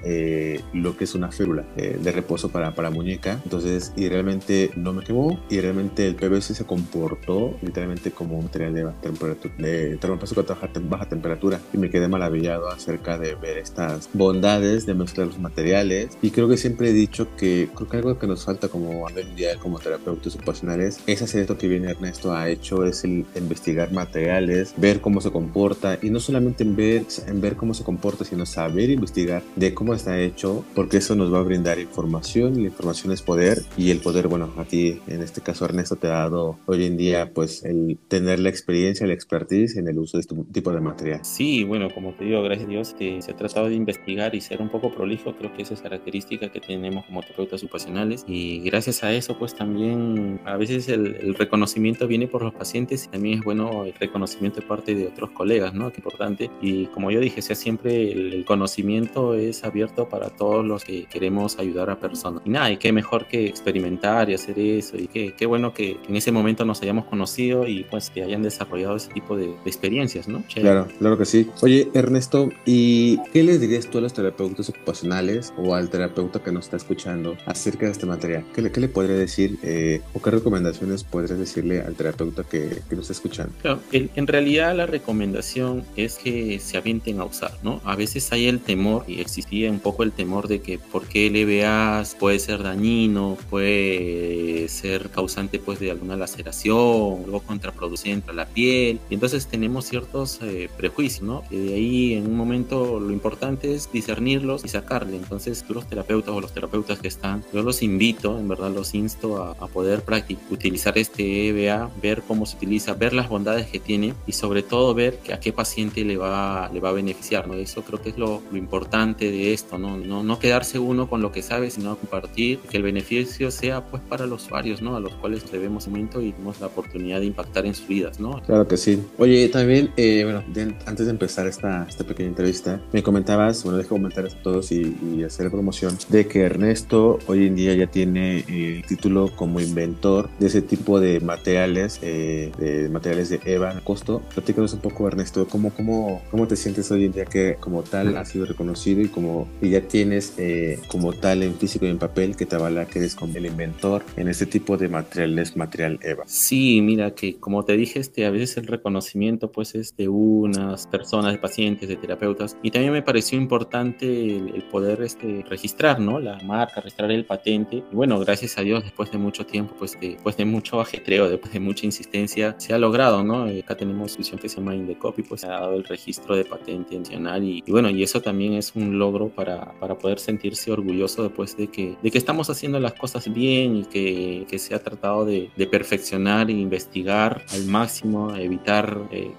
lo 0.72 0.96
que 0.96 1.04
es 1.04 1.14
una 1.14 1.30
férula 1.30 1.64
de 1.76 2.12
reposo 2.12 2.48
para, 2.50 2.74
para 2.74 2.90
muñeca. 2.90 3.40
Entonces, 3.44 3.92
y 3.96 4.08
realmente 4.08 4.70
no 4.76 4.92
me 4.92 5.04
quemó 5.04 5.40
y 5.48 5.60
realmente 5.60 6.06
el 6.06 6.14
PVC 6.14 6.54
se 6.54 6.64
comportó 6.64 7.56
literalmente 7.62 8.10
como 8.10 8.38
un 8.38 8.44
material 8.44 8.74
de 8.74 8.84
baja 8.84 9.00
temperatura 9.00 9.54
de 9.58 9.96
termoplástico 9.96 10.44
a 10.54 10.68
baja 10.80 11.08
temperatura 11.08 11.60
y 11.72 11.78
me 11.78 11.90
quedé 11.90 12.08
maravillado 12.08 12.68
acerca 12.68 13.18
de 13.18 13.34
ver 13.34 13.58
estas 13.58 14.08
bondades 14.12 14.86
de 14.86 14.94
mezclar 14.94 15.26
los 15.26 15.38
materiales. 15.38 16.16
Y 16.22 16.30
creo 16.30 16.48
que 16.48 16.56
siempre 16.56 16.90
he 16.90 16.92
dicho 16.92 17.28
que 17.36 17.68
creo 17.74 17.88
que 17.88 17.96
algo 17.96 18.18
que 18.18 18.26
nos 18.26 18.44
falta 18.44 18.68
como 18.68 19.06
a 19.06 19.12
mundial 19.24 19.58
como 19.58 19.78
terapeutas 19.78 20.34
ocupacionales 20.34 21.00
es 21.06 21.22
hacer 21.22 21.42
esto 21.42 21.58
que 21.58 21.68
viene 21.68 21.90
Ernesto 21.90 22.32
ha 22.32 22.48
hecho 22.48 22.84
es 22.84 23.04
el 23.04 23.24
investigar 23.36 23.92
materiales 23.92 24.74
ver 24.76 25.00
cómo 25.00 25.20
se 25.20 25.30
comporta 25.30 25.98
y 26.02 26.10
no 26.10 26.20
solamente 26.20 26.64
en 26.64 26.76
ver 26.76 27.04
en 27.26 27.40
ver 27.40 27.56
cómo 27.56 27.74
se 27.74 27.84
comporta 27.84 28.24
sino 28.24 28.46
saber 28.46 28.90
investigar 28.90 29.42
de 29.56 29.74
cómo 29.74 29.94
está 29.94 30.18
hecho 30.18 30.64
porque 30.74 30.98
eso 30.98 31.14
nos 31.14 31.32
va 31.32 31.38
a 31.38 31.42
brindar 31.42 31.78
información 31.78 32.56
y 32.56 32.62
la 32.62 32.68
información 32.68 33.12
es 33.12 33.22
poder 33.22 33.62
y 33.76 33.90
el 33.90 34.00
poder 34.00 34.28
bueno 34.28 34.52
a 34.56 34.64
ti 34.64 35.00
en 35.06 35.22
este 35.22 35.40
caso 35.40 35.64
Ernesto 35.64 35.96
te 35.96 36.08
ha 36.08 36.10
dado 36.10 36.58
hoy 36.66 36.84
en 36.84 36.96
día 36.96 37.32
pues 37.32 37.64
el 37.64 37.98
tener 38.08 38.40
la 38.40 38.48
experiencia 38.48 39.06
la 39.06 39.14
expertise 39.14 39.76
en 39.76 39.88
el 39.88 39.98
uso 39.98 40.16
de 40.16 40.22
tipo 40.52 40.72
de 40.72 40.80
material 40.80 41.20
sí 41.24 41.64
bueno 41.64 41.90
como 41.90 42.12
te 42.12 42.24
digo 42.24 42.42
gracias 42.42 42.66
a 42.66 42.70
Dios 42.70 42.94
que 42.94 43.20
se 43.22 43.32
ha 43.32 43.36
tratado 43.36 43.68
de 43.68 43.74
investigar 43.74 44.34
y 44.34 44.40
ser 44.40 44.60
un 44.60 44.68
poco 44.68 44.92
prolijo 44.92 45.34
creo 45.34 45.52
que 45.54 45.62
esa 45.62 45.74
es 45.74 45.80
característica 45.80 46.50
que 46.50 46.60
tenemos 46.60 47.04
como 47.06 47.22
terapeutas 47.22 47.62
ocupacionales 47.62 48.24
y 48.26 48.60
gracias 48.60 49.02
a 49.04 49.12
eso 49.12 49.38
pues 49.38 49.54
también 49.54 50.40
a 50.44 50.56
veces 50.56 50.88
el, 50.88 51.34
reconocimiento 51.34 52.06
viene 52.06 52.26
por 52.26 52.42
los 52.42 52.54
pacientes 52.54 53.04
y 53.04 53.08
también 53.08 53.38
es 53.38 53.44
bueno 53.44 53.84
el 53.84 53.94
reconocimiento 53.94 54.60
de 54.60 54.66
parte 54.66 54.94
de 54.94 55.06
otros 55.06 55.30
colegas, 55.30 55.74
¿no? 55.74 55.92
Que 55.92 55.98
importante. 55.98 56.50
Y 56.60 56.86
como 56.86 57.10
yo 57.10 57.20
dije, 57.20 57.42
sea, 57.42 57.54
siempre 57.54 58.12
el, 58.12 58.44
conocimiento 58.44 59.34
es 59.34 59.64
abierto 59.64 60.08
para 60.08 60.30
todos 60.30 60.64
los 60.64 60.84
que 60.84 61.04
queremos 61.04 61.58
ayudar 61.58 61.90
a 61.90 61.98
personas. 61.98 62.42
Y 62.44 62.50
nada, 62.50 62.70
y 62.70 62.78
qué 62.78 62.92
mejor 62.92 63.26
que 63.26 63.46
experimentar 63.46 64.30
y 64.30 64.34
hacer 64.34 64.58
eso 64.58 64.96
y 64.96 65.06
qué, 65.06 65.34
qué 65.36 65.46
bueno 65.46 65.74
que 65.74 65.98
en 66.08 66.16
ese 66.16 66.32
momento 66.32 66.64
nos 66.64 66.80
hayamos 66.82 67.04
conocido 67.04 67.66
y 67.66 67.84
pues 67.84 68.10
que 68.10 68.22
hayan 68.22 68.42
desarrollado 68.42 68.96
ese 68.96 69.12
tipo 69.12 69.36
de, 69.36 69.50
experiencias, 69.66 70.17
¿no? 70.26 70.42
Claro, 70.52 70.88
claro 70.98 71.18
que 71.18 71.24
sí. 71.24 71.48
Oye, 71.60 71.88
Ernesto, 71.94 72.48
¿y 72.64 73.18
qué 73.32 73.44
le 73.44 73.58
dirías 73.58 73.88
tú 73.88 73.98
a 73.98 74.00
los 74.00 74.14
terapeutas 74.14 74.68
ocupacionales 74.68 75.52
o 75.56 75.74
al 75.74 75.90
terapeuta 75.90 76.42
que 76.42 76.50
nos 76.50 76.64
está 76.64 76.78
escuchando 76.78 77.36
acerca 77.46 77.86
de 77.86 77.92
este 77.92 78.06
material? 78.06 78.44
¿Qué 78.54 78.62
le, 78.62 78.72
qué 78.72 78.80
le 78.80 78.88
podría 78.88 79.16
decir 79.16 79.58
eh, 79.62 80.00
o 80.14 80.22
qué 80.22 80.30
recomendaciones 80.30 81.04
podrías 81.04 81.38
decirle 81.38 81.82
al 81.82 81.94
terapeuta 81.94 82.42
que, 82.42 82.80
que 82.88 82.96
nos 82.96 83.10
está 83.10 83.12
escuchando? 83.12 83.52
Claro, 83.60 83.80
en, 83.92 84.26
realidad 84.26 84.74
la 84.74 84.86
recomendación 84.86 85.84
es 85.96 86.16
que 86.16 86.58
se 86.60 86.76
avienten 86.76 87.20
a 87.20 87.24
usar, 87.24 87.52
¿no? 87.62 87.80
A 87.84 87.96
veces 87.96 88.32
hay 88.32 88.46
el 88.46 88.60
temor 88.60 89.04
y 89.06 89.20
existía 89.20 89.70
un 89.70 89.80
poco 89.80 90.02
el 90.02 90.12
temor 90.12 90.48
de 90.48 90.60
que 90.60 90.78
por 90.78 91.06
qué 91.06 91.28
el 91.28 91.36
EBA 91.36 92.02
puede 92.18 92.38
ser 92.38 92.62
dañino, 92.62 93.36
puede 93.50 94.68
ser 94.68 95.10
causante 95.10 95.58
pues 95.58 95.80
de 95.80 95.90
alguna 95.90 96.16
laceración, 96.16 97.24
algo 97.24 97.40
contraproducente 97.40 98.30
a 98.30 98.34
la 98.34 98.46
piel. 98.46 99.00
Y 99.10 99.14
entonces 99.14 99.46
tenemos 99.46 99.86
ciertos 100.08 100.40
eh, 100.42 100.68
prejuicios, 100.76 101.22
¿no? 101.22 101.42
Que 101.48 101.58
de 101.58 101.74
ahí 101.74 102.14
en 102.14 102.26
un 102.26 102.36
momento 102.36 103.00
lo 103.00 103.10
importante 103.10 103.74
es 103.74 103.90
discernirlos 103.92 104.64
y 104.64 104.68
sacarle. 104.68 105.16
Entonces 105.16 105.64
tú 105.66 105.74
los 105.74 105.86
terapeutas 105.86 106.34
o 106.34 106.40
los 106.40 106.52
terapeutas 106.52 106.98
que 106.98 107.08
están, 107.08 107.44
yo 107.52 107.62
los 107.62 107.82
invito, 107.82 108.38
en 108.38 108.48
verdad 108.48 108.70
los 108.70 108.94
insto 108.94 109.42
a, 109.42 109.68
poder 109.68 110.02
practicar, 110.02 110.44
utilizar 110.50 110.96
este 110.96 111.48
EBA, 111.48 111.90
ver 112.02 112.22
cómo 112.26 112.46
se 112.46 112.56
utiliza, 112.56 112.94
ver 112.94 113.12
las 113.12 113.28
bondades 113.28 113.66
que 113.66 113.78
tiene 113.78 114.14
y 114.26 114.32
sobre 114.32 114.62
todo 114.62 114.94
ver 114.94 115.18
a 115.32 115.40
qué 115.40 115.52
paciente 115.52 116.04
le 116.04 116.16
va, 116.16 116.70
le 116.72 116.80
va 116.80 116.88
a 116.88 116.92
beneficiar, 116.92 117.46
¿no? 117.46 117.54
Eso 117.54 117.82
creo 117.82 118.00
que 118.00 118.08
es 118.10 118.18
lo, 118.18 118.42
importante 118.52 119.30
de 119.30 119.52
esto, 119.52 119.78
¿no? 119.78 119.98
¿no? 119.98 120.22
No 120.22 120.38
quedarse 120.38 120.78
uno 120.78 121.08
con 121.08 121.20
lo 121.20 121.32
que 121.32 121.42
sabe, 121.42 121.70
sino 121.70 121.96
compartir, 121.96 122.60
que 122.60 122.78
el 122.78 122.82
beneficio 122.82 123.50
sea 123.50 123.84
pues 123.84 124.02
para 124.08 124.26
los 124.26 124.46
usuarios, 124.46 124.80
¿no? 124.80 124.96
A 124.96 125.00
los 125.00 125.14
cuales 125.14 125.50
debemos 125.50 125.88
momento 125.88 126.20
y 126.20 126.32
tenemos 126.32 126.60
la 126.60 126.66
oportunidad 126.68 127.20
de 127.20 127.26
impactar 127.26 127.66
en 127.66 127.74
sus 127.74 127.86
vidas, 127.88 128.20
¿no? 128.20 128.40
Claro 128.42 128.66
que 128.66 128.76
sí. 128.76 129.02
Oye, 129.18 129.48
también, 129.48 129.92
eh, 129.98 130.22
bueno, 130.22 130.44
antes 130.86 131.06
de 131.06 131.10
empezar 131.10 131.48
esta, 131.48 131.84
esta 131.88 132.04
pequeña 132.04 132.28
entrevista, 132.28 132.80
me 132.92 133.02
comentabas, 133.02 133.64
bueno, 133.64 133.78
dejo 133.78 133.96
comentarios 133.96 134.34
a 134.36 134.42
todos 134.42 134.70
y, 134.70 134.96
y 135.02 135.24
hacer 135.24 135.50
promoción 135.50 135.98
de 136.08 136.28
que 136.28 136.42
Ernesto 136.42 137.18
hoy 137.26 137.48
en 137.48 137.56
día 137.56 137.74
ya 137.74 137.88
tiene 137.88 138.44
el 138.48 138.86
título 138.86 139.34
como 139.34 139.58
inventor 139.60 140.30
de 140.38 140.46
ese 140.46 140.62
tipo 140.62 141.00
de 141.00 141.18
materiales, 141.18 141.98
eh, 142.02 142.52
de 142.58 142.88
materiales 142.88 143.28
de 143.30 143.40
EVA 143.44 143.80
costo. 143.80 144.22
Platícanos 144.32 144.72
un 144.74 144.80
poco, 144.80 145.08
Ernesto, 145.08 145.48
¿cómo, 145.48 145.70
cómo, 145.70 146.22
cómo 146.30 146.46
te 146.46 146.54
sientes 146.54 146.88
hoy 146.92 147.06
en 147.06 147.12
día 147.12 147.24
que 147.24 147.56
como 147.58 147.82
tal 147.82 148.16
has 148.16 148.28
sido 148.28 148.46
reconocido 148.46 149.02
y 149.02 149.08
como 149.08 149.48
y 149.60 149.70
ya 149.70 149.80
tienes 149.80 150.34
eh, 150.38 150.78
como 150.86 151.12
tal 151.12 151.42
en 151.42 151.54
físico 151.56 151.86
y 151.86 151.88
en 151.88 151.98
papel 151.98 152.36
que 152.36 152.46
te 152.46 152.54
avala 152.54 152.86
que 152.86 153.00
eres 153.00 153.16
como 153.16 153.36
el 153.36 153.46
inventor 153.46 154.04
en 154.16 154.28
este 154.28 154.46
tipo 154.46 154.76
de 154.76 154.88
materiales, 154.88 155.56
material 155.56 155.98
EVA? 156.02 156.22
Sí, 156.26 156.80
mira 156.82 157.16
que 157.16 157.36
como 157.40 157.64
te 157.64 157.76
dije, 157.76 157.98
este, 157.98 158.26
a 158.26 158.30
veces 158.30 158.56
el 158.58 158.68
reconocimiento 158.68 159.50
pues 159.50 159.74
es 159.74 159.87
de 159.96 160.08
unas 160.08 160.86
personas, 160.86 161.32
de 161.32 161.38
pacientes, 161.38 161.88
de 161.88 161.96
terapeutas 161.96 162.56
y 162.62 162.70
también 162.70 162.92
me 162.92 163.02
pareció 163.02 163.38
importante 163.38 164.36
el, 164.36 164.64
poder 164.70 165.02
este, 165.02 165.44
registrar, 165.48 166.00
¿no? 166.00 166.20
La 166.20 166.38
marca, 166.40 166.80
registrar 166.80 167.10
el 167.10 167.24
patente 167.24 167.82
y 167.90 167.94
bueno, 167.94 168.18
gracias 168.18 168.58
a 168.58 168.62
Dios 168.62 168.82
después 168.82 169.10
de 169.10 169.18
mucho 169.18 169.46
tiempo, 169.46 169.74
pues 169.78 169.96
después 170.00 170.36
de 170.36 170.44
mucho 170.44 170.80
ajetreo, 170.80 171.28
después 171.28 171.52
de 171.52 171.60
mucha 171.60 171.86
insistencia, 171.86 172.54
se 172.58 172.74
ha 172.74 172.78
logrado, 172.78 173.22
¿no? 173.24 173.44
Acá 173.44 173.76
tenemos 173.76 173.98
una 173.98 174.08
solución 174.08 174.38
que 174.38 174.48
se 174.48 174.56
llama 174.56 174.74
Indecopy, 174.74 175.22
pues 175.22 175.44
ha 175.44 175.48
dado 175.48 175.74
el 175.74 175.84
registro 175.84 176.36
de 176.36 176.44
patente 176.44 176.98
nacional 176.98 177.44
y, 177.44 177.62
bueno, 177.68 177.90
y 177.90 178.02
eso 178.02 178.20
también 178.20 178.54
es 178.54 178.74
un 178.74 178.98
logro 178.98 179.28
para, 179.28 179.72
para 179.80 179.96
poder 179.98 180.18
sentirse 180.18 180.70
orgulloso 180.70 181.22
después 181.22 181.56
de 181.56 181.68
que, 181.68 181.96
de 182.02 182.10
que 182.10 182.18
estamos 182.18 182.50
haciendo 182.50 182.80
las 182.80 182.94
cosas 182.94 183.32
bien 183.32 183.76
y 183.76 183.84
que, 183.84 184.46
que 184.48 184.58
se 184.58 184.74
ha 184.74 184.82
tratado 184.82 185.24
de, 185.24 185.50
de, 185.56 185.66
perfeccionar 185.66 186.50
e 186.50 186.52
investigar 186.52 187.44
al 187.52 187.64
máximo, 187.66 188.34
evitar 188.36 189.08
eh, 189.10 189.32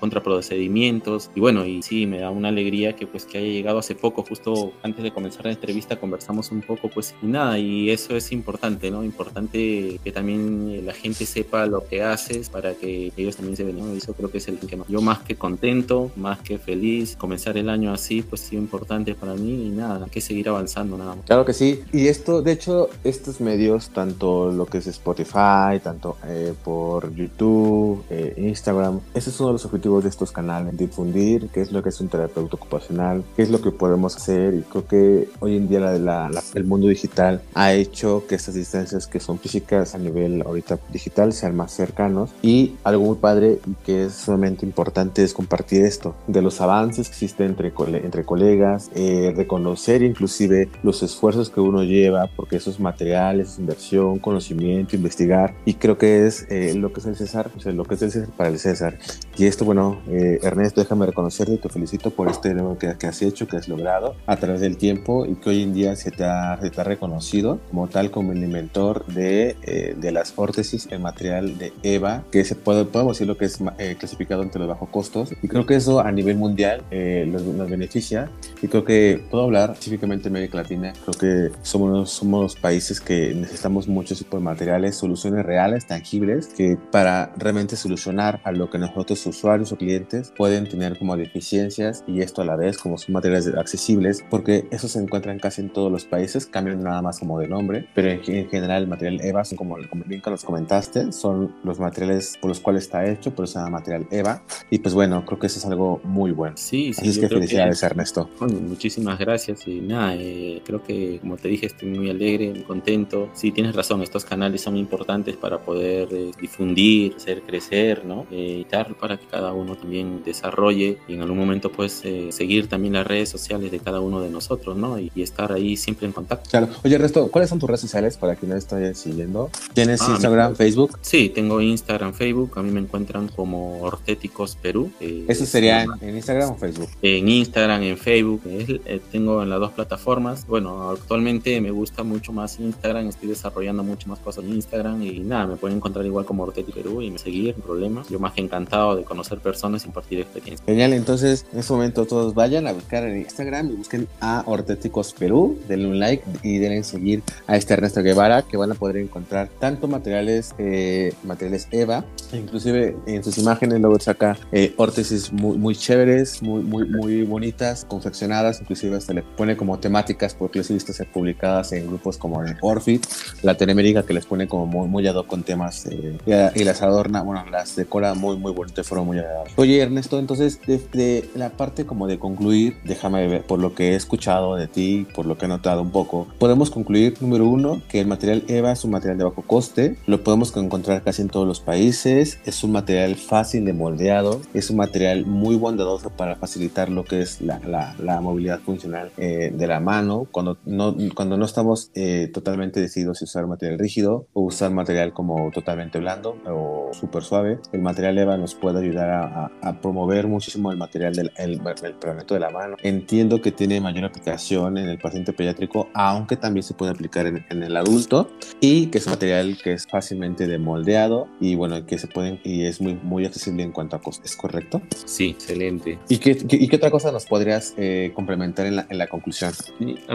contraprocedimientos 0.00 1.30
y 1.34 1.40
bueno, 1.40 1.64
y 1.64 1.82
sí, 1.82 2.06
me 2.06 2.20
da 2.20 2.30
una 2.30 2.48
alegría 2.48 2.94
que 2.94 3.06
pues 3.06 3.24
que 3.24 3.38
haya 3.38 3.48
llegado 3.48 3.78
hace 3.78 3.94
poco, 3.94 4.22
justo 4.22 4.72
antes 4.82 5.02
de 5.02 5.12
comenzar 5.12 5.46
la 5.46 5.52
entrevista 5.52 5.96
conversamos 5.96 6.50
un 6.50 6.62
poco 6.62 6.88
pues 6.88 7.14
y 7.22 7.26
nada, 7.26 7.58
y 7.58 7.90
eso 7.90 8.16
es 8.16 8.32
importante, 8.32 8.90
¿no? 8.90 9.04
Importante 9.04 10.00
que 10.02 10.12
también 10.12 10.84
la 10.84 10.92
gente 10.92 11.26
sepa 11.26 11.66
lo 11.66 11.86
que 11.86 12.02
haces 12.02 12.48
para 12.48 12.74
que 12.74 13.12
ellos 13.16 13.36
también 13.36 13.56
se 13.56 13.64
vean, 13.64 13.96
Eso 13.96 14.14
creo 14.14 14.30
que 14.30 14.38
es 14.38 14.48
el 14.48 14.58
que 14.58 14.76
más. 14.76 14.88
Yo 14.88 15.00
más 15.00 15.20
que 15.20 15.36
contento, 15.36 16.10
más 16.16 16.40
que 16.40 16.58
feliz, 16.58 17.16
comenzar 17.16 17.56
el 17.56 17.68
año 17.68 17.92
así, 17.92 18.22
pues 18.22 18.42
sí, 18.42 18.56
importante 18.56 19.14
para 19.14 19.34
mí 19.34 19.66
y 19.66 19.70
nada, 19.70 20.04
hay 20.04 20.10
que 20.10 20.20
seguir 20.20 20.48
avanzando 20.48 20.96
nada 20.96 21.14
más. 21.16 21.24
Claro 21.26 21.44
que 21.44 21.52
sí. 21.52 21.82
Y 21.92 22.08
esto, 22.08 22.42
de 22.42 22.52
hecho, 22.52 22.88
estos 23.02 23.40
medios, 23.40 23.90
tanto 23.90 24.50
lo 24.50 24.66
que 24.66 24.78
es 24.78 24.86
Spotify, 24.86 25.80
tanto 25.82 26.16
eh, 26.26 26.54
por 26.62 27.14
YouTube, 27.14 28.04
eh, 28.10 28.34
Instagram, 28.36 29.00
ese 29.14 29.30
es 29.30 29.40
uno 29.44 29.50
de 29.50 29.52
los 29.54 29.64
objetivos 29.66 30.02
de 30.02 30.08
estos 30.08 30.32
canales, 30.32 30.76
difundir 30.76 31.48
qué 31.52 31.60
es 31.60 31.70
lo 31.70 31.82
que 31.82 31.90
es 31.90 32.00
un 32.00 32.08
terapeuta 32.08 32.56
ocupacional, 32.56 33.22
qué 33.36 33.42
es 33.42 33.50
lo 33.50 33.60
que 33.60 33.70
podemos 33.70 34.16
hacer 34.16 34.54
y 34.54 34.62
creo 34.62 34.86
que 34.86 35.28
hoy 35.40 35.56
en 35.56 35.68
día 35.68 35.80
la, 35.80 36.30
el 36.54 36.64
mundo 36.64 36.88
digital 36.88 37.42
ha 37.54 37.74
hecho 37.74 38.24
que 38.26 38.36
estas 38.36 38.54
distancias 38.54 39.06
que 39.06 39.20
son 39.20 39.38
físicas 39.38 39.94
a 39.94 39.98
nivel 39.98 40.42
ahorita 40.42 40.78
digital 40.90 41.32
sean 41.32 41.56
más 41.56 41.72
cercanos. 41.72 42.30
Y 42.42 42.74
algo 42.84 43.04
muy 43.04 43.16
padre 43.16 43.58
que 43.84 44.06
es 44.06 44.14
sumamente 44.14 44.64
importante 44.64 45.22
es 45.22 45.34
compartir 45.34 45.84
esto 45.84 46.14
de 46.26 46.40
los 46.40 46.60
avances 46.60 47.08
que 47.08 47.14
existen 47.14 47.48
entre, 47.48 47.72
entre 48.02 48.24
colegas, 48.24 48.90
eh, 48.94 49.32
reconocer 49.36 50.02
inclusive 50.02 50.70
los 50.82 51.02
esfuerzos 51.02 51.50
que 51.50 51.60
uno 51.60 51.82
lleva 51.82 52.28
porque 52.34 52.56
esos 52.56 52.80
materiales, 52.80 53.58
inversión, 53.58 54.18
conocimiento, 54.18 54.96
investigar 54.96 55.54
y 55.64 55.74
creo 55.74 55.98
que 55.98 56.26
es 56.26 56.46
eh, 56.48 56.74
lo 56.74 56.92
que 56.92 57.00
es 57.00 57.06
el 57.06 57.16
César, 57.16 57.50
o 57.56 57.60
sea, 57.60 57.72
lo 57.72 57.84
que 57.84 57.94
es 57.94 58.02
el 58.02 58.10
César 58.10 58.30
para 58.36 58.48
el 58.48 58.58
César 58.58 58.98
y 59.36 59.46
esto 59.46 59.64
bueno, 59.64 60.00
eh, 60.08 60.38
Ernesto 60.42 60.80
déjame 60.80 61.06
reconocerte, 61.06 61.56
te 61.58 61.68
felicito 61.68 62.10
por 62.10 62.28
este 62.28 62.54
nuevo 62.54 62.78
que, 62.78 62.96
que, 62.98 63.06
has 63.06 63.22
hecho, 63.22 63.46
que 63.46 63.56
has 63.56 63.68
logrado 63.68 64.14
a 64.26 64.36
través 64.36 64.60
del 64.60 64.76
tiempo 64.76 65.26
y 65.26 65.34
que 65.36 65.50
hoy 65.50 65.62
en 65.62 65.74
día 65.74 65.96
se 65.96 66.10
te 66.10 66.24
ha, 66.24 66.58
se 66.60 66.70
te 66.70 66.80
ha 66.80 66.84
reconocido 66.84 67.58
como 67.70 67.88
tal 67.88 68.10
como 68.10 68.32
el 68.32 68.42
inventor 68.42 69.04
de, 69.06 69.56
eh, 69.62 69.96
de 69.98 70.12
las 70.12 70.32
órtesis 70.36 70.88
en 70.90 71.02
material 71.02 71.58
de 71.58 71.72
EVA, 71.82 72.24
que 72.30 72.44
se 72.44 72.54
puede, 72.54 72.84
podemos 72.84 73.16
decir 73.16 73.26
lo 73.26 73.36
que 73.36 73.46
es 73.46 73.58
eh, 73.78 73.96
clasificado 73.98 74.42
entre 74.42 74.60
los 74.60 74.68
bajos 74.68 74.88
costos. 74.88 75.32
Y 75.42 75.48
creo 75.48 75.66
que 75.66 75.76
eso 75.76 76.00
a 76.00 76.10
nivel 76.12 76.36
mundial 76.36 76.82
eh, 76.90 77.28
nos, 77.30 77.44
beneficia. 77.68 78.30
Y 78.62 78.68
creo 78.68 78.84
que 78.84 79.22
puedo 79.30 79.44
hablar 79.44 79.70
específicamente 79.70 80.28
en 80.28 80.36
América 80.36 80.58
Latina. 80.58 80.92
Creo 81.04 81.50
que 81.50 81.56
somos, 81.62 82.10
somos 82.10 82.56
países 82.56 83.00
que 83.00 83.34
necesitamos 83.34 83.88
muchos 83.88 84.18
tipos 84.18 84.40
de 84.40 84.44
materiales, 84.44 84.96
soluciones 84.96 85.44
reales, 85.44 85.86
tangibles, 85.86 86.48
que 86.48 86.76
para 86.90 87.32
realmente 87.36 87.76
solucionar 87.76 88.40
a 88.44 88.52
lo 88.52 88.70
que 88.70 88.78
nosotros 88.78 89.23
usuarios 89.26 89.72
o 89.72 89.76
clientes 89.76 90.32
pueden 90.36 90.68
tener 90.68 90.98
como 90.98 91.16
deficiencias 91.16 92.04
y 92.06 92.20
esto 92.20 92.42
a 92.42 92.44
la 92.44 92.56
vez 92.56 92.78
como 92.78 92.98
son 92.98 93.14
materiales 93.14 93.48
accesibles, 93.56 94.24
porque 94.30 94.66
eso 94.70 94.88
se 94.88 94.98
encuentran 94.98 95.38
casi 95.38 95.62
en 95.62 95.70
todos 95.70 95.90
los 95.90 96.04
países, 96.04 96.46
cambian 96.46 96.82
nada 96.82 97.02
más 97.02 97.18
como 97.18 97.38
de 97.38 97.48
nombre, 97.48 97.88
pero 97.94 98.10
en, 98.10 98.48
general 98.48 98.82
el 98.82 98.88
material 98.88 99.20
EVA, 99.22 99.44
son 99.44 99.56
como, 99.56 99.76
bien 100.06 100.20
que 100.20 100.30
nos 100.30 100.44
comentaste, 100.44 101.12
son 101.12 101.54
los 101.62 101.78
materiales 101.78 102.36
por 102.40 102.48
los 102.48 102.60
cuales 102.60 102.84
está 102.84 103.06
hecho, 103.08 103.34
por 103.34 103.44
eso 103.44 103.54
se 103.54 103.58
llama 103.60 103.78
material 103.78 104.06
EVA. 104.10 104.42
Y 104.70 104.78
pues 104.78 104.94
bueno, 104.94 105.24
creo 105.24 105.38
que 105.38 105.46
eso 105.46 105.58
es 105.58 105.66
algo 105.66 106.00
muy 106.04 106.32
bueno. 106.32 106.56
Sí, 106.56 106.92
sí. 106.92 107.00
Así 107.00 107.10
es 107.10 107.18
que 107.18 107.28
felicidades, 107.28 107.82
Ernesto. 107.82 108.28
Bueno, 108.38 108.60
muchísimas 108.60 109.18
gracias 109.18 109.66
y 109.66 109.80
nada, 109.80 110.14
eh, 110.16 110.62
creo 110.64 110.82
que 110.82 111.18
como 111.20 111.36
te 111.36 111.48
dije, 111.48 111.66
estoy 111.66 111.88
muy 111.90 112.10
alegre, 112.10 112.50
muy 112.50 112.62
contento. 112.62 113.30
Sí, 113.34 113.52
tienes 113.52 113.74
razón, 113.74 114.02
estos 114.02 114.24
canales 114.24 114.60
son 114.60 114.76
importantes 114.76 115.36
para 115.36 115.58
poder 115.58 116.08
eh, 116.12 116.30
difundir, 116.40 117.14
hacer 117.16 117.42
crecer, 117.42 118.04
¿no? 118.04 118.26
eh, 118.30 118.64
dar 118.70 118.94
para 118.94 119.13
que 119.18 119.26
cada 119.26 119.52
uno 119.52 119.76
también 119.76 120.22
desarrolle 120.24 120.98
y 121.08 121.14
en 121.14 121.22
algún 121.22 121.38
momento 121.38 121.70
pues 121.70 122.02
eh, 122.04 122.28
seguir 122.30 122.68
también 122.68 122.94
las 122.94 123.06
redes 123.06 123.28
sociales 123.28 123.70
de 123.70 123.78
cada 123.78 124.00
uno 124.00 124.20
de 124.20 124.30
nosotros, 124.30 124.76
¿no? 124.76 124.98
Y, 124.98 125.10
estar 125.24 125.52
ahí 125.52 125.78
siempre 125.78 126.06
en 126.06 126.12
contacto. 126.12 126.50
Claro. 126.50 126.68
Oye, 126.84 126.98
Resto, 126.98 127.30
¿cuáles 127.30 127.48
son 127.48 127.58
tus 127.58 127.66
redes 127.66 127.80
sociales 127.80 128.18
para 128.18 128.36
quien 128.36 128.50
no 128.50 128.58
esté 128.58 128.94
siguiendo? 128.94 129.50
¿Tienes 129.72 130.02
ah, 130.02 130.10
Instagram, 130.10 130.54
Facebook? 130.54 130.98
Sí, 131.00 131.30
tengo 131.30 131.62
Instagram, 131.62 132.12
Facebook. 132.12 132.58
A 132.58 132.62
mí 132.62 132.70
me 132.70 132.80
encuentran 132.80 133.28
como 133.28 133.80
Ortéticos 133.80 134.56
Perú. 134.56 134.92
Eh, 135.00 135.24
¿Eso 135.28 135.46
sería 135.46 135.86
en, 136.00 136.16
Instagram 136.16 136.50
o 136.50 136.56
Facebook? 136.56 136.90
En 137.00 137.26
Instagram, 137.26 137.82
en 137.84 137.96
Facebook. 137.96 138.42
Eh, 138.44 139.00
tengo 139.10 139.42
en 139.42 139.48
las 139.48 139.60
dos 139.60 139.72
plataformas. 139.72 140.46
Bueno, 140.46 140.90
actualmente 140.90 141.58
me 141.62 141.70
gusta 141.70 142.02
mucho 142.02 142.32
más 142.32 142.60
Instagram. 142.60 143.08
Estoy 143.08 143.30
desarrollando 143.30 143.82
mucho 143.82 144.08
más 144.08 144.18
cosas 144.18 144.44
en 144.44 144.54
Instagram 144.54 145.02
y 145.02 145.20
nada, 145.20 145.46
me 145.46 145.56
pueden 145.56 145.78
encontrar 145.78 146.04
igual 146.04 146.24
como 146.24 146.42
Ortético 146.42 146.76
Perú 146.76 147.02
y 147.02 147.10
me 147.10 147.18
seguir, 147.18 147.54
sin 147.54 147.62
problemas. 147.62 148.08
Yo 148.08 148.18
más 148.18 148.32
que 148.32 148.40
encantado 148.40 148.96
de 148.96 149.03
conocer 149.04 149.38
personas 149.38 149.82
y 149.82 149.86
compartir 149.86 150.20
experiencias. 150.20 150.66
Genial, 150.66 150.92
entonces 150.92 151.46
en 151.52 151.60
este 151.60 151.72
momento 151.72 152.06
todos 152.06 152.34
vayan 152.34 152.66
a 152.66 152.72
buscar 152.72 153.04
en 153.04 153.18
Instagram 153.18 153.70
y 153.70 153.72
busquen 153.74 154.08
a 154.20 154.42
Ortéticos 154.46 155.12
Perú, 155.12 155.58
denle 155.68 155.88
un 155.88 155.98
like 155.98 156.24
y 156.42 156.58
denle 156.58 156.84
seguir 156.84 157.22
a 157.46 157.56
este 157.56 157.74
Ernesto 157.74 158.02
Guevara 158.02 158.42
que 158.42 158.56
van 158.56 158.72
a 158.72 158.74
poder 158.74 158.96
encontrar 158.96 159.48
tanto 159.58 159.88
materiales, 159.88 160.54
eh, 160.58 161.14
materiales 161.24 161.68
EVA, 161.70 162.04
inclusive 162.32 162.96
en 163.06 163.22
sus 163.22 163.38
imágenes 163.38 163.80
luego 163.80 163.98
saca 163.98 164.36
eh, 164.52 164.74
órtesis 164.76 165.32
muy, 165.32 165.56
muy 165.58 165.76
chéveres, 165.76 166.42
muy, 166.42 166.62
muy, 166.62 166.84
muy 166.86 167.22
bonitas, 167.22 167.84
confeccionadas, 167.84 168.60
inclusive 168.60 169.00
se 169.00 169.14
le 169.14 169.22
pone 169.22 169.56
como 169.56 169.78
temáticas 169.78 170.34
porque 170.34 170.58
les 170.58 170.70
he 170.70 170.74
visto 170.74 170.92
ser 170.92 171.06
publicadas 171.10 171.72
en 171.72 171.86
grupos 171.86 172.18
como 172.18 172.44
en 172.44 172.56
Orfit, 172.60 173.06
Latinoamérica 173.42 174.04
que 174.04 174.14
les 174.14 174.26
pone 174.26 174.48
como 174.48 174.66
muy, 174.66 174.88
muy 174.88 175.06
ad 175.06 175.16
hoc 175.16 175.26
con 175.26 175.42
temas 175.42 175.86
eh, 175.86 176.52
y, 176.54 176.64
las 176.64 176.82
adorna, 176.82 177.22
bueno, 177.22 177.44
las 177.50 177.76
decora 177.76 178.14
muy, 178.14 178.36
muy 178.36 178.52
bonito 178.52 178.82
forma 178.94 179.04
muy 179.04 179.18
agradable. 179.18 179.52
Oye 179.56 179.80
Ernesto, 179.80 180.18
entonces 180.18 180.60
de, 180.66 180.78
de 180.92 181.28
la 181.34 181.50
parte 181.50 181.84
como 181.84 182.06
de 182.06 182.18
concluir, 182.18 182.76
déjame 182.84 183.26
ver 183.26 183.42
por 183.42 183.58
lo 183.58 183.74
que 183.74 183.92
he 183.92 183.94
escuchado 183.94 184.56
de 184.56 184.68
ti, 184.68 185.06
por 185.14 185.26
lo 185.26 185.36
que 185.36 185.46
he 185.46 185.48
notado 185.48 185.82
un 185.82 185.90
poco, 185.90 186.28
podemos 186.38 186.70
concluir, 186.70 187.16
número 187.20 187.46
uno, 187.46 187.82
que 187.88 188.00
el 188.00 188.06
material 188.06 188.44
EVA 188.48 188.72
es 188.72 188.84
un 188.84 188.92
material 188.92 189.18
de 189.18 189.24
bajo 189.24 189.42
coste, 189.42 189.96
lo 190.06 190.22
podemos 190.22 190.56
encontrar 190.56 191.02
casi 191.02 191.22
en 191.22 191.28
todos 191.28 191.46
los 191.46 191.60
países, 191.60 192.38
es 192.44 192.64
un 192.64 192.72
material 192.72 193.16
fácil 193.16 193.64
de 193.64 193.72
moldeado, 193.72 194.40
es 194.54 194.70
un 194.70 194.76
material 194.76 195.26
muy 195.26 195.56
bondadoso 195.56 196.10
para 196.10 196.36
facilitar 196.36 196.88
lo 196.88 197.04
que 197.04 197.20
es 197.20 197.40
la, 197.40 197.60
la, 197.98 198.20
movilidad 198.20 198.60
funcional 198.60 199.10
eh, 199.16 199.52
de 199.52 199.66
la 199.66 199.80
mano, 199.80 200.26
cuando 200.30 200.56
no, 200.64 200.94
cuando 201.14 201.36
no 201.36 201.44
estamos 201.44 201.90
eh, 201.94 202.30
totalmente 202.32 202.80
decididos 202.80 203.18
si 203.18 203.24
usar 203.24 203.46
material 203.46 203.78
rígido 203.78 204.26
o 204.32 204.42
usar 204.42 204.70
material 204.70 205.12
como 205.12 205.50
totalmente 205.50 205.98
blando 205.98 206.36
o 206.46 206.90
súper 206.92 207.22
suave, 207.24 207.58
el 207.72 207.82
material 207.82 208.18
EVA 208.18 208.36
nos 208.36 208.54
puede 208.54 208.80
ayudar 208.84 209.10
a, 209.10 209.50
a, 209.62 209.80
promover 209.80 210.26
muchísimo 210.26 210.70
el 210.70 210.78
material 210.78 211.14
del 211.14 211.32
el, 211.36 211.60
el, 211.82 212.26
de 212.28 212.40
la 212.40 212.50
mano. 212.50 212.76
Entiendo 212.82 213.40
que 213.40 213.52
tiene 213.52 213.80
mayor 213.80 214.04
aplicación 214.04 214.78
en 214.78 214.88
el 214.88 214.98
paciente 214.98 215.32
pediátrico, 215.32 215.88
aunque 215.94 216.36
también 216.36 216.62
se 216.62 216.74
puede 216.74 216.92
aplicar 216.92 217.26
en, 217.26 217.44
el 217.62 217.76
adulto 217.76 218.30
y 218.60 218.86
que 218.86 218.98
es 218.98 219.06
un 219.06 219.12
material 219.12 219.58
que 219.62 219.72
es 219.72 219.86
fácilmente 219.86 220.46
demoldeado 220.46 221.28
y 221.40 221.54
bueno, 221.54 221.84
que 221.86 221.98
se 221.98 222.06
pueden 222.06 222.40
y 222.44 222.64
es 222.64 222.80
muy, 222.80 222.94
muy 222.94 223.24
accesible 223.24 223.62
en 223.62 223.72
cuanto 223.72 223.96
a 223.96 224.00
costos. 224.00 224.30
¿Es 224.30 224.36
correcto? 224.36 224.80
Sí, 225.04 225.30
excelente. 225.30 225.98
¿Y 226.08 226.18
qué, 226.18 226.38
y 226.48 226.68
qué 226.68 226.76
otra 226.76 226.90
cosa 226.90 227.12
nos 227.12 227.26
podrías 227.26 227.74
eh, 227.76 228.12
complementar 228.14 228.66
en 228.66 228.76
la, 228.76 228.86
en 228.88 228.98
la 228.98 229.06
conclusión? 229.06 229.52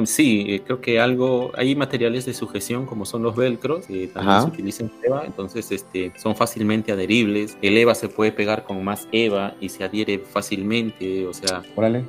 Sí, 0.05 0.45
eh, 0.47 0.61
creo 0.65 0.81
que 0.81 0.99
algo, 0.99 1.51
hay 1.55 1.75
materiales 1.75 2.25
de 2.25 2.33
sujeción 2.33 2.85
como 2.85 3.05
son 3.05 3.23
los 3.23 3.35
velcros, 3.35 3.85
que 3.85 4.07
también 4.07 4.41
se 4.41 4.47
utilizan 4.47 4.91
en 4.99 5.11
EVA, 5.11 5.23
entonces 5.25 5.71
este, 5.71 6.11
son 6.17 6.35
fácilmente 6.35 6.91
adheribles. 6.91 7.57
El 7.61 7.77
EVA 7.77 7.95
se 7.95 8.07
puede 8.07 8.31
pegar 8.31 8.58
con 8.63 8.83
más 8.83 9.07
EVA 9.11 9.55
y 9.59 9.69
se 9.69 9.83
adhiere 9.83 10.19
fácilmente, 10.19 11.25
o 11.27 11.33
sea, 11.33 11.63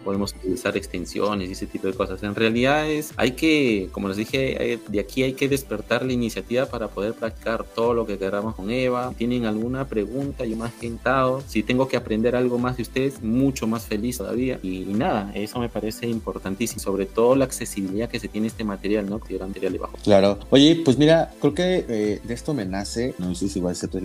podemos 0.04 0.34
utilizar 0.34 0.76
extensiones 0.76 1.48
y 1.48 1.52
ese 1.52 1.66
tipo 1.66 1.86
de 1.86 1.94
cosas. 1.94 2.22
En 2.22 2.34
realidad 2.34 2.88
es, 2.88 3.12
hay 3.16 3.32
que, 3.32 3.88
como 3.92 4.08
les 4.08 4.16
dije, 4.16 4.78
de 4.86 5.00
aquí 5.00 5.22
hay 5.22 5.32
que 5.32 5.48
despertar 5.48 6.04
la 6.04 6.12
iniciativa 6.12 6.66
para 6.66 6.88
poder 6.88 7.14
practicar 7.14 7.64
todo 7.64 7.94
lo 7.94 8.06
que 8.06 8.18
queramos 8.18 8.54
con 8.54 8.70
Eva. 8.70 9.10
Si 9.10 9.16
tienen 9.16 9.46
alguna 9.46 9.86
pregunta, 9.86 10.44
yo 10.44 10.56
más 10.56 10.72
que 10.74 10.86
encantado. 10.86 11.42
Si 11.46 11.62
tengo 11.62 11.88
que 11.88 11.96
aprender 11.96 12.36
algo 12.36 12.58
más 12.58 12.76
de 12.76 12.82
ustedes, 12.82 13.22
mucho 13.22 13.66
más 13.66 13.84
feliz 13.84 14.18
todavía. 14.18 14.58
Y, 14.62 14.80
nada, 14.80 15.32
eso 15.34 15.58
me 15.58 15.68
parece 15.68 16.06
importantísimo, 16.06 16.80
sobre 16.80 17.06
todo 17.06 17.34
la 17.34 17.44
accesibilidad 17.44 18.08
que 18.08 18.20
se 18.20 18.28
tiene 18.28 18.48
este 18.48 18.64
material, 18.64 19.08
¿no? 19.08 19.20
Que 19.20 19.36
era 19.36 19.46
material 19.46 19.72
de 19.72 19.78
bajo. 19.78 19.96
Claro. 20.02 20.38
Oye, 20.50 20.80
pues 20.84 20.98
mira, 20.98 21.32
creo 21.40 21.54
que 21.54 21.84
eh, 21.88 22.20
de 22.22 22.34
esto 22.34 22.54
me 22.54 22.64
nace, 22.64 23.14
no 23.18 23.34
sé 23.34 23.48
si 23.48 23.60
va 23.60 23.70
a 23.70 23.74
ser 23.74 23.88
tu 23.88 24.00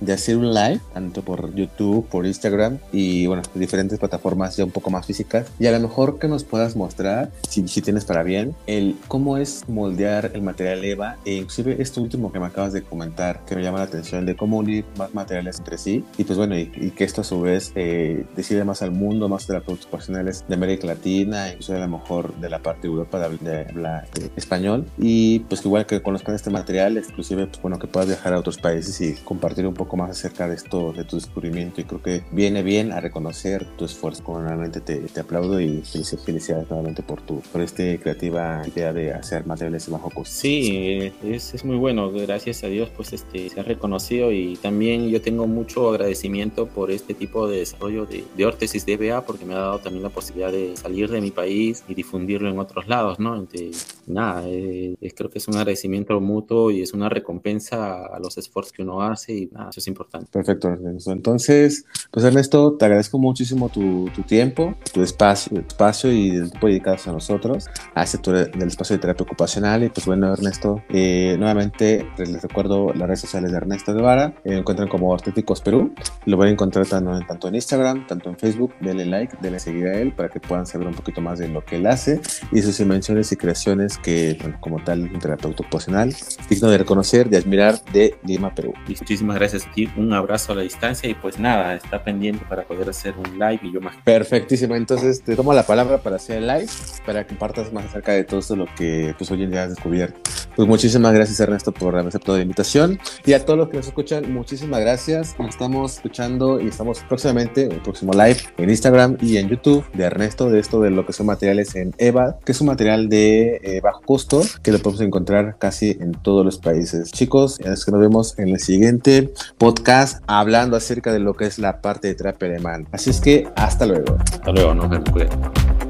de 0.00 0.12
hacer 0.12 0.36
un 0.36 0.52
live, 0.52 0.80
tanto 0.92 1.22
por 1.22 1.43
YouTube, 1.54 2.06
por 2.08 2.26
Instagram 2.26 2.78
y 2.92 3.26
bueno, 3.26 3.42
diferentes 3.54 3.98
plataformas 3.98 4.56
ya 4.56 4.64
un 4.64 4.70
poco 4.70 4.90
más 4.90 5.06
físicas. 5.06 5.46
Y 5.58 5.66
a 5.66 5.72
lo 5.72 5.80
mejor 5.80 6.18
que 6.18 6.28
nos 6.28 6.44
puedas 6.44 6.76
mostrar, 6.76 7.30
si, 7.48 7.66
si 7.68 7.82
tienes 7.82 8.04
para 8.04 8.22
bien, 8.22 8.54
el 8.66 8.96
cómo 9.08 9.36
es 9.38 9.68
moldear 9.68 10.30
el 10.34 10.42
material 10.42 10.84
EVA. 10.84 11.16
E 11.24 11.34
inclusive 11.34 11.76
esto 11.80 12.00
último 12.00 12.32
que 12.32 12.40
me 12.40 12.46
acabas 12.46 12.72
de 12.72 12.82
comentar, 12.82 13.40
que 13.46 13.56
me 13.56 13.62
llama 13.62 13.78
la 13.78 13.84
atención 13.84 14.26
de 14.26 14.36
cómo 14.36 14.58
unir 14.58 14.84
más 14.96 15.14
materiales 15.14 15.58
entre 15.58 15.78
sí. 15.78 16.04
Y 16.16 16.24
pues 16.24 16.38
bueno, 16.38 16.56
y, 16.58 16.66
que 16.94 17.04
esto 17.04 17.22
a 17.22 17.24
su 17.24 17.40
vez 17.40 17.72
eh, 17.74 18.24
decide 18.36 18.64
más 18.64 18.82
al 18.82 18.92
mundo, 18.92 19.28
más 19.28 19.46
de 19.46 19.60
productos 19.60 19.86
profesionales 19.86 20.44
de 20.48 20.54
América 20.54 20.86
Latina, 20.86 21.48
incluso 21.48 21.74
a 21.74 21.78
lo 21.78 21.88
mejor 21.88 22.34
de 22.36 22.50
la 22.50 22.60
parte 22.60 22.82
de 22.82 22.88
Europa 22.88 23.28
de 23.28 23.66
habla 23.68 24.06
español. 24.36 24.86
Y 24.98 25.40
pues 25.40 25.64
igual 25.64 25.86
que 25.86 26.02
conozcan 26.02 26.34
este 26.34 26.50
material, 26.50 26.96
inclusive 26.96 27.46
pues 27.46 27.60
bueno, 27.62 27.78
que 27.78 27.86
puedas 27.86 28.08
viajar 28.08 28.34
a 28.34 28.38
otros 28.38 28.58
países 28.58 29.00
y 29.00 29.14
compartir 29.24 29.66
un 29.66 29.74
poco 29.74 29.96
más 29.96 30.10
acerca 30.10 30.48
de 30.48 30.54
esto, 30.54 30.92
de 30.92 31.04
tu 31.04 31.16
descubrimiento 31.34 31.80
y 31.80 31.84
creo 31.84 32.02
que 32.02 32.22
viene 32.30 32.62
bien 32.62 32.92
a 32.92 33.00
reconocer 33.00 33.66
tu 33.76 33.84
esfuerzo, 33.84 34.22
como 34.22 34.40
realmente 34.40 34.80
te, 34.80 34.98
te 34.98 35.20
aplaudo 35.20 35.60
y 35.60 35.82
felicidades 36.24 36.70
nuevamente 36.70 37.02
por 37.02 37.20
tu 37.22 37.40
por 37.52 37.60
esta 37.60 37.82
creativa 37.98 38.62
idea 38.66 38.92
de 38.92 39.12
hacer 39.12 39.44
materiales 39.46 39.88
bajo 39.88 40.10
costo. 40.10 40.34
Sí, 40.34 41.12
es, 41.24 41.54
es, 41.54 41.64
muy 41.64 41.76
bueno, 41.76 42.12
gracias 42.12 42.62
a 42.62 42.68
Dios 42.68 42.88
pues 42.96 43.12
este, 43.12 43.48
se 43.48 43.60
ha 43.60 43.62
reconocido 43.64 44.30
y 44.30 44.56
también 44.56 45.08
yo 45.08 45.20
tengo 45.20 45.46
mucho 45.46 45.90
agradecimiento 45.90 46.66
por 46.66 46.90
este 46.90 47.14
tipo 47.14 47.48
de 47.48 47.58
desarrollo 47.58 48.06
de, 48.06 48.24
de 48.36 48.46
órtesis 48.46 48.86
DBA 48.86 49.24
porque 49.26 49.44
me 49.44 49.54
ha 49.54 49.58
dado 49.58 49.78
también 49.80 50.04
la 50.04 50.10
posibilidad 50.10 50.52
de 50.52 50.76
salir 50.76 51.10
de 51.10 51.20
mi 51.20 51.32
país 51.32 51.82
y 51.88 51.94
difundirlo 51.94 52.48
en 52.48 52.58
otros 52.58 52.86
lados, 52.86 53.18
¿no? 53.18 53.36
Entonces, 53.36 53.86
nada, 54.06 54.44
eh, 54.46 54.96
creo 55.16 55.30
que 55.30 55.38
es 55.38 55.48
un 55.48 55.56
agradecimiento 55.56 56.20
mutuo 56.20 56.70
y 56.70 56.82
es 56.82 56.92
una 56.92 57.08
recompensa 57.08 58.06
a 58.06 58.18
los 58.20 58.38
esfuerzos 58.38 58.72
que 58.72 58.82
uno 58.82 59.02
hace 59.02 59.34
y 59.34 59.46
nada, 59.46 59.70
eso 59.70 59.80
es 59.80 59.86
importante. 59.88 60.28
Perfecto, 60.30 60.68
Ernesto. 60.68 61.23
Entonces, 61.24 61.86
pues 62.10 62.22
Ernesto, 62.26 62.74
te 62.74 62.84
agradezco 62.84 63.18
muchísimo 63.18 63.70
tu, 63.70 64.10
tu 64.14 64.20
tiempo, 64.24 64.74
tu 64.92 65.02
espacio, 65.02 65.58
espacio 65.58 66.12
y 66.12 66.28
el 66.28 66.50
tiempo 66.50 66.66
dedicado 66.66 66.98
a 67.06 67.12
nosotros, 67.12 67.66
a 67.94 68.02
este 68.02 68.18
del 68.30 68.68
espacio 68.68 68.96
de 68.96 69.00
terapia 69.00 69.24
ocupacional. 69.24 69.84
Y 69.84 69.88
pues 69.88 70.04
bueno, 70.04 70.30
Ernesto, 70.30 70.82
eh, 70.90 71.36
nuevamente 71.38 72.06
les 72.18 72.42
recuerdo 72.42 72.92
las 72.92 73.08
redes 73.08 73.20
sociales 73.20 73.52
de 73.52 73.56
Ernesto 73.56 73.94
Guevara. 73.94 74.34
Eh, 74.44 74.58
encuentran 74.58 74.86
como 74.86 75.08
Ortéticos 75.08 75.62
Perú. 75.62 75.94
Lo 76.26 76.36
van 76.36 76.48
a 76.48 76.50
encontrar 76.50 76.86
tanto, 76.86 77.18
tanto 77.26 77.48
en 77.48 77.54
Instagram, 77.54 78.06
tanto 78.06 78.28
en 78.28 78.36
Facebook. 78.36 78.74
Denle 78.82 79.06
like, 79.06 79.38
denle 79.40 79.58
seguir 79.58 79.86
a 79.86 79.98
él 79.98 80.12
para 80.12 80.28
que 80.28 80.40
puedan 80.40 80.66
saber 80.66 80.86
un 80.86 80.94
poquito 80.94 81.22
más 81.22 81.38
de 81.38 81.48
lo 81.48 81.64
que 81.64 81.76
él 81.76 81.86
hace 81.86 82.20
y 82.52 82.60
sus 82.60 82.78
invenciones 82.80 83.32
y 83.32 83.36
creaciones 83.36 83.96
que, 83.96 84.36
bueno, 84.42 84.58
como 84.60 84.84
tal, 84.84 85.04
un 85.04 85.18
terapeuta 85.18 85.62
ocupacional, 85.62 86.14
digno 86.50 86.68
de 86.68 86.76
reconocer, 86.76 87.30
de 87.30 87.38
admirar 87.38 87.82
de 87.94 88.14
Lima, 88.26 88.54
Perú. 88.54 88.74
Muchísimas 88.86 89.36
gracias 89.36 89.64
a 89.64 90.00
Un 90.00 90.12
abrazo 90.12 90.52
a 90.52 90.56
la 90.56 90.62
distancia 90.62 91.08
y 91.08 91.13
pues 91.20 91.38
nada, 91.38 91.74
está 91.74 92.02
pendiente 92.02 92.44
para 92.48 92.64
poder 92.64 92.88
hacer 92.88 93.14
un 93.16 93.38
live 93.38 93.60
y 93.62 93.72
yo 93.72 93.80
más. 93.80 93.96
Perfectísimo. 94.04 94.74
Entonces 94.74 95.22
te 95.22 95.36
tomo 95.36 95.52
la 95.52 95.64
palabra 95.64 95.98
para 95.98 96.16
hacer 96.16 96.38
el 96.38 96.46
live, 96.46 96.66
para 97.06 97.22
que 97.22 97.28
compartas 97.28 97.72
más 97.72 97.86
acerca 97.86 98.12
de 98.12 98.24
todo 98.24 98.40
esto 98.40 98.56
lo 98.56 98.66
que 98.76 99.14
pues 99.16 99.30
hoy 99.30 99.42
en 99.42 99.50
día 99.50 99.64
has 99.64 99.70
descubierto. 99.70 100.20
Pues 100.56 100.68
muchísimas 100.68 101.12
gracias 101.12 101.40
Ernesto 101.40 101.72
por 101.72 101.94
haber 101.94 102.08
aceptado 102.08 102.36
la 102.36 102.42
invitación 102.42 103.00
y 103.24 103.32
a 103.32 103.44
todos 103.44 103.58
los 103.58 103.68
que 103.68 103.76
nos 103.78 103.88
escuchan, 103.88 104.32
muchísimas 104.32 104.80
gracias. 104.80 105.36
Nos 105.38 105.50
estamos 105.50 105.94
escuchando 105.94 106.60
y 106.60 106.68
estamos 106.68 107.00
próximamente, 107.08 107.64
el 107.64 107.80
próximo 107.80 108.12
live 108.12 108.36
en 108.56 108.70
Instagram 108.70 109.16
y 109.20 109.38
en 109.38 109.48
YouTube 109.48 109.84
de 109.92 110.04
Ernesto 110.04 110.50
de 110.50 110.60
esto 110.60 110.80
de 110.80 110.90
lo 110.90 111.06
que 111.06 111.12
son 111.12 111.26
materiales 111.26 111.74
en 111.74 111.92
EVA, 111.98 112.38
que 112.44 112.52
es 112.52 112.60
un 112.60 112.68
material 112.68 113.08
de 113.08 113.60
eh, 113.62 113.80
bajo 113.80 114.02
costo 114.02 114.42
que 114.62 114.72
lo 114.72 114.78
podemos 114.78 115.00
encontrar 115.00 115.56
casi 115.58 115.90
en 116.00 116.12
todos 116.12 116.44
los 116.44 116.58
países. 116.58 117.10
Chicos, 117.10 117.58
es 117.60 117.84
que 117.84 117.90
nos 117.90 118.00
vemos 118.00 118.38
en 118.38 118.48
el 118.48 118.60
siguiente 118.60 119.32
podcast 119.58 120.22
hablando 120.26 120.76
acerca 120.76 121.03
de 121.12 121.20
lo 121.20 121.34
que 121.34 121.46
es 121.46 121.58
la 121.58 121.80
parte 121.80 122.08
de 122.08 122.14
terapia 122.14 122.48
alemán. 122.48 122.86
Así 122.92 123.10
es 123.10 123.20
que 123.20 123.48
hasta 123.56 123.86
luego. 123.86 124.16
Hasta 124.18 124.52
luego, 124.52 124.74
nos 124.74 124.88
vemos. 124.88 125.83